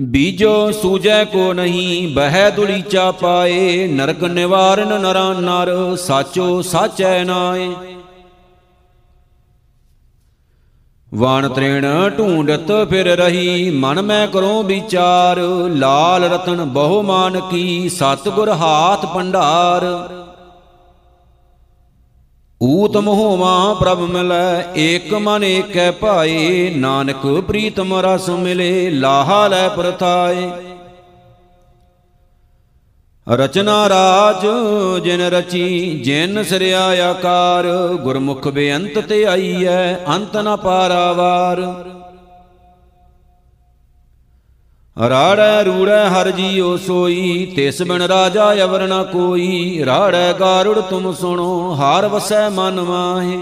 ਬੀਜੋ 0.00 0.72
ਸੂਜੈ 0.72 1.24
ਕੋ 1.24 1.52
ਨਹੀਂ, 1.52 2.14
ਬਹਿ 2.14 2.50
ਦੁਲੀਚਾ 2.50 3.10
ਪਾਏ, 3.10 3.86
ਨਰਕ 3.86 4.24
ਨਿਵਾਰਨ 4.24 5.00
ਨਰਾ 5.00 5.32
ਨਰ, 5.32 5.96
ਸਾਚੋ 5.96 6.62
ਸਾਚੈ 6.62 7.24
ਨਾਏ। 7.24 7.70
ਵਾਣ 11.14 11.48
ਤ੍ਰੇਣ 11.48 12.10
ਢੂੰਡਤ 12.18 12.72
ਫਿਰ 12.90 13.16
ਰਹੀ, 13.16 13.70
ਮਨ 13.70 14.02
ਮੈਂ 14.02 14.28
ਕਰੋ 14.28 14.62
ਵਿਚਾਰ, 14.62 15.38
ਲਾਲ 15.68 16.24
ਰਤਨ 16.24 16.64
ਬਹੁ 16.64 17.02
ਮਾਨ 17.02 17.40
ਕੀ, 17.40 17.88
ਸਤਗੁਰ 17.88 18.48
ਹਾਥ 18.48 19.06
ਭੰਡਾਰ। 19.06 19.86
ਊਤਮ 22.62 23.08
ਹੋਵਾ 23.08 23.74
ਪ੍ਰਭ 23.74 24.00
ਮਿਲੈ, 24.00 24.64
ਏਕ 24.76 25.14
ਮਨ 25.14 25.44
ਏਕੈ 25.44 25.90
ਭਾਏ, 25.90 26.70
ਨਾਨਕ 26.76 27.26
ਪ੍ਰੀਤਮ 27.48 27.94
ਰਸ 27.94 28.28
ਮਿਲੇ, 28.28 28.90
ਲਾਹਾ 28.90 29.48
ਲੈ 29.48 29.68
ਪ੍ਰਥਾਏ। 29.68 30.50
ਰਚਨਾ 33.28 33.88
ਰਾਜ 33.88 34.46
ਜਿਨ 35.04 35.20
ਰਚੀ, 35.20 36.00
ਜਿਨ 36.04 36.42
ਸਿਰਿਆ 36.42 37.10
ਆਕਾਰ, 37.10 37.66
ਗੁਰਮੁਖ 38.02 38.48
ਬੇਅੰਤ 38.48 38.98
ਤੇ 38.98 39.24
ਆਈਐ 39.24 39.94
ਅੰਤ 39.94 40.36
ਨ 40.36 40.56
ਪਾਰਾਵਾਰ। 40.56 41.60
ਰਾੜੈ 45.08 45.62
ਰੂੜੈ 45.62 46.08
ਹਰ 46.08 46.30
ਜੀਓ 46.30 46.76
ਸੋਈ, 46.76 47.52
ਤਿਸ 47.56 47.82
ਬਿਨ 47.82 48.02
ਰਾਜਾ 48.02 48.52
ਅਵਰ 48.64 48.86
ਨ 48.88 49.04
ਕੋਈ। 49.04 49.82
ਰਾੜੈ 49.86 50.32
ਗਾਰੁੜ 50.32 50.80
ਤੁਮ 50.80 51.12
ਸੁਣੋ, 51.12 51.74
ਹਾਰ 51.74 52.06
ਵਸੈ 52.08 52.48
ਮਨ 52.48 52.80
ਮਾਹੇ। 52.80 53.38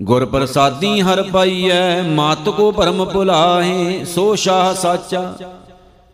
ਗੁਰ 0.00 0.24
ਪ੍ਰਸਾਦੀ 0.26 1.00
ਹਰ 1.00 1.22
ਪਾਈਐ, 1.22 2.02
ਮਾਤ 2.02 2.48
ਕੋ 2.48 2.72
ਭਰਮ 2.72 3.04
ਭੁਲਾਹੇ, 3.04 4.04
ਸੋ 4.04 4.34
ਸ਼ਾਹ 4.34 4.74
ਸਾਚਾ। 4.74 5.34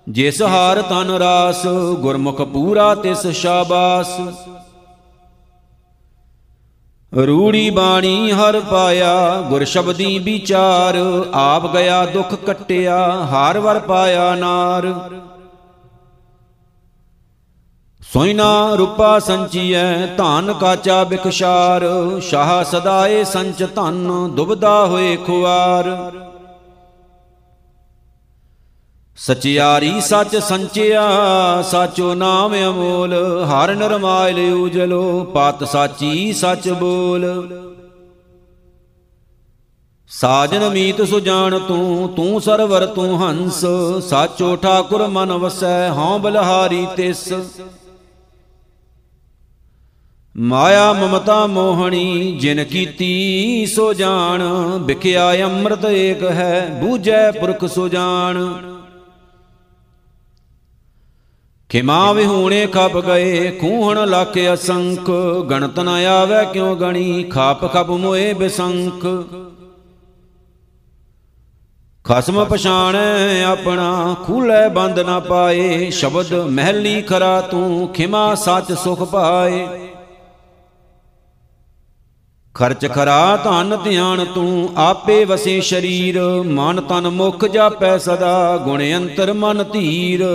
ਜਿਸ 0.08 0.42
ਹਾਰ 0.42 0.82
ਤਨ 0.82 1.10
ਰਾਸ, 1.10 1.66
ਗੁਰਮੁਖ 1.98 2.42
ਪੂਰਾ 2.42 2.94
ਤਿਸ 2.94 3.26
ਸ਼ਾਬਾਸ। 3.26 4.20
ਰੂੜੀ 7.12 7.70
ਬਾਣੀ 7.70 8.32
ਹਰ 8.32 8.60
ਪਾਇਆ, 8.60 9.40
ਗੁਰ 9.40 9.64
ਸ਼ਬਦੀ 9.64 10.18
ਵਿਚਾਰ, 10.18 10.94
ਆਪ 11.34 11.72
ਗਿਆ 11.72 12.06
ਦੁਖ 12.06 12.34
ਕਟਿਆ, 12.34 12.98
ਹਾਰ 13.30 13.58
ਵਰ 13.58 13.78
ਪਾਇਆ 13.78 14.34
ਨਾਰ। 14.34 14.94
ਸੋਇਨਾ 18.12 18.74
ਰੂਪਾ 18.74 19.18
ਸੰਚੀਐ, 19.18 20.06
ਧਨ 20.06 20.54
ਕਾਚਾ 20.60 21.04
ਬਿਖਸ਼ਾਰ, 21.04 21.84
ਸ਼ਾਹ 22.20 22.64
ਸਦਾਏ 22.64 23.24
ਸੰਚ 23.24 23.64
ਧਨ, 23.74 24.30
ਦੁਬਦਾ 24.34 24.86
ਹੋਏ 24.86 25.16
ਖੁਆਰ। 25.16 25.84
ਸਚਿਆਰੀ 29.18 30.00
ਸੱਚ 30.00 30.36
ਸੰਚਿਆ, 30.36 31.02
ਸਾਚੋ 31.62 32.14
ਨਾਮ 32.14 32.54
ਅਮੋਲ, 32.54 33.14
ਹਰ 33.44 33.74
ਨਰਮਾਇਲ 33.74 34.38
ਉਜਲੋ, 34.52 35.24
ਪਤ 35.24 35.64
ਸਾਚੀ 35.64 36.32
ਸੱਚ 36.32 36.68
ਬੋਲ। 36.68 37.26
ਸਾਜਨ 40.10 40.68
ਮੀਤ 40.68 41.02
ਸੁਜਾਨ 41.02 41.58
ਤੂੰ 41.58 42.08
ਤੂੰ 42.16 42.40
ਸਰਵਰ 42.40 42.86
ਤੂੰ 42.86 43.22
ਹੰਸ, 43.22 43.64
ਸਾਚੋ 44.08 44.56
ਠਾਕੁਰ 44.56 45.06
ਮਨ 45.06 45.32
ਵਸੈ, 45.32 45.90
ਹਉ 45.90 46.18
ਬਲਹਾਰੀ 46.18 46.86
ਤਿਸ। 46.96 47.32
ਮਾਇਆ 50.36 50.92
ਮਮਤਾ 50.92 51.46
ਮੋਹਣੀ, 51.46 52.38
ਜਿਨ 52.40 52.64
ਕੀਤੀ 52.64 53.66
ਸੋ 53.66 53.92
ਜਾਣ, 53.92 54.42
ਵਿਖਿਆ 54.78 55.32
ਅੰਮ੍ਰਿਤ 55.46 55.84
ਏਕ 55.84 56.22
ਹੈ, 56.22 56.78
ਬੂਝੈ 56.80 57.30
ਪੁਰਖ 57.30 57.64
ਸੋ 57.64 57.88
ਜਾਣ। 57.88 58.77
ਖਿਮਾ 61.68 62.12
ਵਿਹੂਣੇ 62.12 62.66
ਖਪ 62.66 62.98
ਗਏ 62.98 63.50
ਖੂਹਣ 63.50 64.08
ਲੱਖ 64.08 64.38
ਅਸੰਖ। 64.54 65.10
ਗਣਤ 65.50 65.80
ਨ 65.80 65.88
ਆਵੇ 65.88 66.52
ਕਿਉ 66.52 66.74
ਗਣੀ, 66.74 67.24
ਖਾਪ 67.24 67.72
ਖਪ 67.72 67.90
ਮੋਏ 67.90 68.32
ਬਿਸੰਖ। 68.32 69.06
ਖਸਮ 72.04 72.44
ਪਛਾਣੈ 72.44 73.44
ਆਪਣਾ, 73.44 74.16
ਖੂਲੇ 74.26 74.68
ਬੰਦ 74.68 74.98
ਨਾ 74.98 75.20
ਪਾਏ। 75.20 75.90
ਸ਼ਬਦ 75.90 76.34
ਮਹਿਲੀ 76.34 77.02
ਖਰਾ 77.02 77.40
ਤੂੰ, 77.40 77.88
ਖਿਮਾ 77.88 78.34
ਸੱਚ 78.34 78.72
ਸੁਖ 78.72 79.02
ਪਾਏ। 79.02 79.68
ਖਰਚ 82.54 82.86
ਖਰਾ 82.86 83.36
ਧਨ 83.44 83.78
ਧਿਆਨ 83.84 84.24
ਤੂੰ, 84.24 84.68
ਆਪੇ 84.76 85.24
ਵਸੇ 85.24 85.60
ਸ਼ਰੀਰ। 85.60 86.20
ਮਨ 86.46 86.80
ਤਨ 86.80 87.08
ਮੁਖ 87.08 87.44
ਜਾਪੈ 87.44 87.98
ਸਦਾ, 87.98 88.56
ਗੁਣ 88.56 88.82
ਅੰਤਰ 88.96 89.32
ਮਨ 89.32 89.64
ਧੀਰ। 89.72 90.26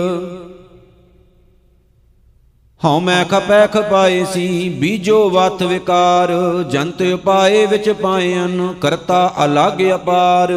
ਹਉ 2.84 2.98
ਮੈਂ 3.00 3.24
ਖਪੈ 3.24 3.66
ਖਪਾਏ 3.66 4.24
ਸੀ, 4.24 4.68
ਬੀਜੋ 4.70 5.28
ਵਤ 5.30 5.62
ਵਿਕਾਰ। 5.62 6.32
ਜੰਤ 6.70 7.00
ਉਪਾਏ 7.02 7.64
ਵਿੱਚ 7.66 7.88
ਪਾਇਨ 7.90 8.72
ਕਰਤਾ 8.80 9.34
ਅਲਗ 9.44 9.80
ਅਪਾਰ। 9.94 10.52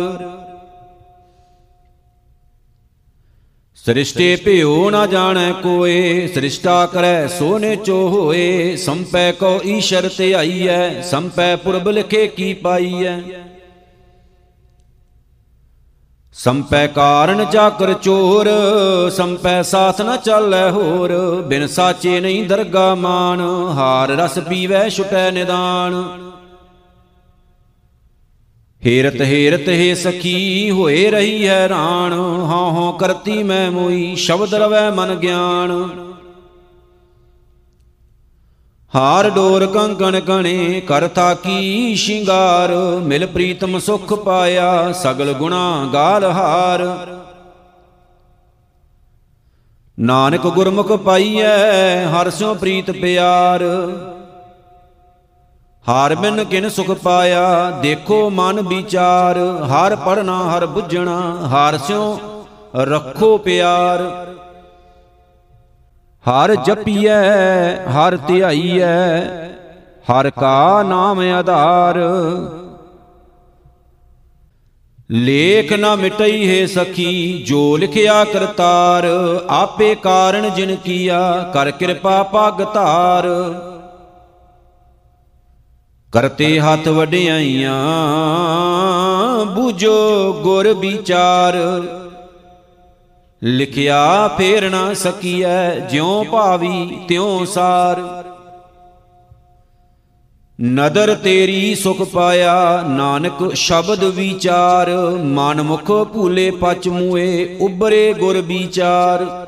ਸ੍ਰਿਸ਼ਟੇ 3.85 4.35
ਭਿਓ 4.35 4.89
ਨਾ 4.89 5.05
ਜਾਣੈ 5.05 5.51
ਕੋਏ, 5.63 6.27
ਸ੍ਰਿਸ਼ਟਾ 6.27 6.85
ਕਰੈ 6.85 7.27
ਸੋਨੇ 7.27 7.75
ਚੋ 7.75 8.07
ਹੋਏ 8.09 8.75
ਸੰਪੈ 8.75 9.31
ਕੋ 9.31 9.59
ਈਸ਼ਰ 9.65 10.09
ਤੇ 10.17 10.33
ਆਈਐ 10.33 11.01
ਸੰਪੈ 11.01 11.55
ਪੁਰਬ 11.55 11.89
ਲਿਖੇ 11.89 12.27
ਕੀ 12.27 12.53
ਪਾਈਐ। 12.53 13.17
ਸੰਪੈ 16.37 16.87
ਕਾਰਨ 16.87 17.45
ਚਾਕਰ 17.45 17.93
ਚੋਰ, 17.93 18.47
ਸੰਪੈ 19.09 19.61
ਸਾਥ 19.61 20.01
ਨ 20.01 20.15
ਚੱਲੈ 20.15 20.69
ਹੋਰ, 20.71 21.13
ਬਿਨ 21.47 21.67
ਸਾਚੇ 21.67 22.19
ਨਹੀਂ 22.19 22.43
ਦਰਗਾ 22.47 22.95
ਮਾਨ 22.95 23.41
ਹਾਰ 23.75 24.09
ਰਸ 24.09 24.39
ਪੀਵੈ 24.39 24.89
ਛੁਟੈ 24.89 25.31
ਨਿਦਾਨ। 25.31 25.93
ਹੇਰਤ 28.85 29.21
ਹੇਰਤ 29.21 29.69
ਹੈ 29.69 29.93
ਸਖੀ, 29.93 30.71
ਹੋਏ 30.71 31.09
ਰਹੀ 31.11 31.47
ਹੈਰਾਨ 31.47 32.13
ਹਾਂ 32.43 32.71
ਹਾਂ 32.71 32.91
ਕਰਤੀ 32.93 33.43
ਮੈਂ 33.43 33.71
ਮੋਈ, 33.71 34.15
ਸ਼ਬਦ 34.15 34.53
ਰਵੈ 34.53 34.89
ਮਨ 34.89 35.15
ਗਿਆਨ। 35.15 36.06
ਹਾਰ 38.95 39.29
ਡੋਰ 39.29 39.65
ਕੰਕਣ 39.65 40.19
ਕਣੇ 40.19 40.81
ਕਰਤਾ 40.81 41.33
ਕੀ 41.33 41.95
ਸ਼ਿੰਗਾਰ? 41.95 42.71
ਮਿਲ 43.03 43.27
ਪ੍ਰੀਤਮ 43.27 43.79
ਸੁਖ 43.79 44.13
ਪਾਇਆ, 44.13 44.91
ਸਗਲ 44.91 45.33
ਗੁਣਾ 45.33 45.89
ਗਾਲ 45.93 46.23
ਹਾਰ। 46.23 47.07
ਨਾਨਕ 49.99 50.47
ਗੁਰਮੁਖ 50.47 50.91
ਪਾਈਐ, 50.91 52.05
ਹਰ 52.05 52.29
ਸਿਉ 52.29 52.55
ਪ੍ਰੀਤ 52.55 52.91
ਪਿਆਰ। 52.91 53.63
ਹਾਰ 55.89 56.15
ਬਿਨ 56.15 56.43
ਕਿਨ 56.43 56.69
ਸੁਖ 56.69 56.91
ਪਾਇਆ, 56.91 57.71
ਦੇਖੋ 57.81 58.29
ਮਨ 58.29 58.61
ਵਿਚਾਰ। 58.61 59.37
ਹਰ 59.65 59.95
ਪੜਨਾ 59.95 60.57
ਹਰ 60.57 60.65
ਬੁੱਝਣਾ, 60.65 61.37
ਹਾਰ 61.47 61.77
ਸਿਉ 61.77 62.19
ਰੱਖੋ 62.75 63.37
ਪਿਆਰ। 63.37 64.27
ਹਰ 66.27 66.55
ਜਪੀਐ 66.55 67.75
ਹਰ 67.87 68.17
ਧਿਆਈਐ 68.17 69.19
ਹਰ 70.07 70.29
ਕਾ 70.29 70.83
ਨਾਮ 70.83 71.19
ਆਧਾਰ। 71.19 71.99
ਲੇਖ 75.11 75.73
ਨਾ 75.73 75.95
ਮਿਟਈ 75.95 76.47
ਹੈ 76.49 76.65
ਸਖੀ 76.67 77.43
ਜੋ 77.47 77.77
ਲਿਖਿਆ 77.77 78.23
ਕਰਤਾਰ 78.23 79.05
ਆਪੇ 79.49 79.95
ਕਾਰਨ 79.95 80.49
ਜਿਨ 80.53 80.75
ਕੀਆ 80.75 81.51
ਕਰ 81.53 81.71
ਕਿਰਪਾ 81.71 82.23
ਪਗ 82.23 82.63
ਧਾਰ। 82.73 83.27
ਕਰਤੇ 86.11 86.59
ਹੱਥ 86.59 86.87
ਵਡਿਆਈਆਂ 86.87 87.79
ਬੂਝੋ 89.45 90.33
ਗੁਰ 90.33 90.73
ਵਿਚਾਰ। 90.73 91.55
ਲਿਖਿਆ 93.43 94.27
ਫੇਰ 94.27 94.69
ਨਾ 94.69 94.93
ਸਕੀਐ, 94.93 95.79
ਜਿਉ 95.79 96.23
ਭਾਵੀ 96.23 96.99
ਤਿਉ 97.07 97.45
ਸਾਰ। 97.45 98.23
ਨਦਰ 100.63 101.15
ਤੇਰੀ 101.15 101.75
ਸੁਖ 101.75 102.01
ਪਾਇਆ, 102.01 102.83
ਨਾਨਕ 102.87 103.55
ਸ਼ਬਦ 103.55 104.03
ਵਿਚਾਰ। 104.03 104.89
ਮਨ 105.23 105.61
ਮੁਖ 105.61 105.91
ਭੂਲੇ 106.13 106.51
ਪਚ 106.51 106.87
ਮੂਏ 106.87 107.57
ਉਬਰੇ 107.61 108.13
ਗੁਰ 108.13 108.41
ਵਿਚਾਰ। 108.41 109.47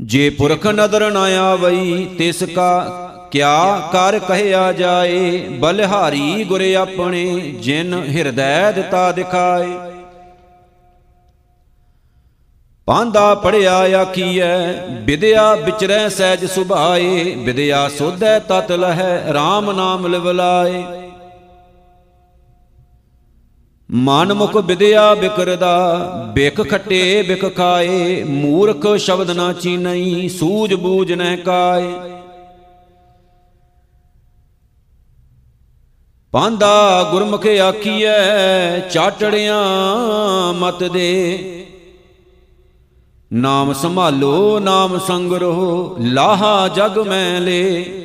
ਜੇ 0.00 0.30
ਪੁਰਖ 0.30 0.66
ਨਦਰ 0.66 1.10
ਨਾ 1.10 1.20
ਆਵਈ, 1.20 2.04
ਤਿਸ 2.04 2.42
ਕਾ 2.42 2.80
ਕਿਆ 3.30 3.88
ਕਰ 3.92 4.18
ਕਹਿਆ 4.18 4.72
ਜਾਏ? 4.72 5.38
ਬਲਿਹਾਰੀ 5.38 6.44
ਗੁਰ 6.44 6.60
ਆਪਣੇ, 6.74 7.40
ਜਿਨ 7.40 8.02
ਹਿਰਦੈ 8.08 8.72
ਦਿੱਤਾ 8.72 9.12
ਦਿਖਾਏ। 9.12 9.93
ਪਾਂਦਾ 12.86 13.34
ਪੜਿਆ 13.34 13.76
ਆਖੀਐ, 14.00 14.72
ਵਿਦਿਆ 15.04 15.54
ਵਿਚਰੈ 15.54 16.08
ਸਹਿਜ 16.08 16.44
ਸੁਭਾਏ, 16.44 17.34
ਵਿਦਿਆ 17.34 17.88
ਸੋਧੈ 17.88 18.38
ਤਤ 18.38 18.72
ਲਹੈ 18.72 19.24
RAM 19.30 19.72
ਨਾਮ 19.72 20.06
ਲਿਵਲਾਏ। 20.06 20.82
ਮਨ 23.90 24.32
ਮੁਖ 24.32 24.56
ਵਿਦਿਆ 24.56 25.14
ਬਿਕਰਦਾ 25.14 25.98
ਬਿਕ 26.34 26.70
ਖੱਟੇ 26.70 27.22
ਬਿਕ 27.22 27.56
ਖਾਏ, 27.56 28.24
ਮੂਰਖ 28.24 28.96
ਸ਼ਬਦ 28.96 29.30
ਨਾ 29.30 29.52
ਚੀਨਈ, 29.52 30.28
ਸੂਝ 30.28 30.74
ਬੂਝ 30.74 31.12
ਨਹਿ 31.12 31.36
ਕਾਏ। 31.36 31.92
ਪਾਂਦਾ 36.32 37.08
ਗੁਰਮੁਖ 37.10 37.46
ਆਖੀਐ, 37.46 38.78
ਚਾਟੜਿਆਂ 38.78 39.62
ਮਤ 40.52 40.84
ਦੇ 40.84 41.63
ਨਾਮ 43.32 43.72
ਸੰਭਾਲੋ 43.72 44.58
ਨਾਮ 44.58 44.98
ਸੰਗ 44.98 45.32
ਰਹੋ 45.32 45.96
ਲਾਹਾ 46.00 46.68
ਜਗ 46.68 46.98
ਮੈਂ 46.98 47.40
ਲੇ 47.40 48.00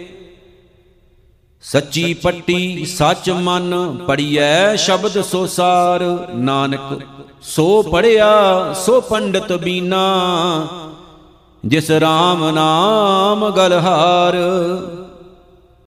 ਸੱਚੀ 1.62 2.14
ਪੱਟੀ 2.14 2.86
ਸੱਚ 2.86 3.30
ਮਨ 3.30 3.98
ਪੜੀਐ 4.08 4.76
ਸ਼ਬਦ 4.76 5.22
ਸੋ 5.22 5.46
ਸਾਰ। 5.46 6.28
ਨਾਨਕ 6.36 7.02
ਸੋ 7.42 7.82
ਪੜਿਆ 7.82 8.74
ਸੋ 8.74 9.02
ਪੰਡਤ 9.02 9.54
ਬੀਨਾ। 9.54 10.68
ਜਿਸ 11.66 11.92
RAM 11.92 12.52
ਨਾਮ 12.54 13.50
ਗਲਹਾਰ। 13.50 14.36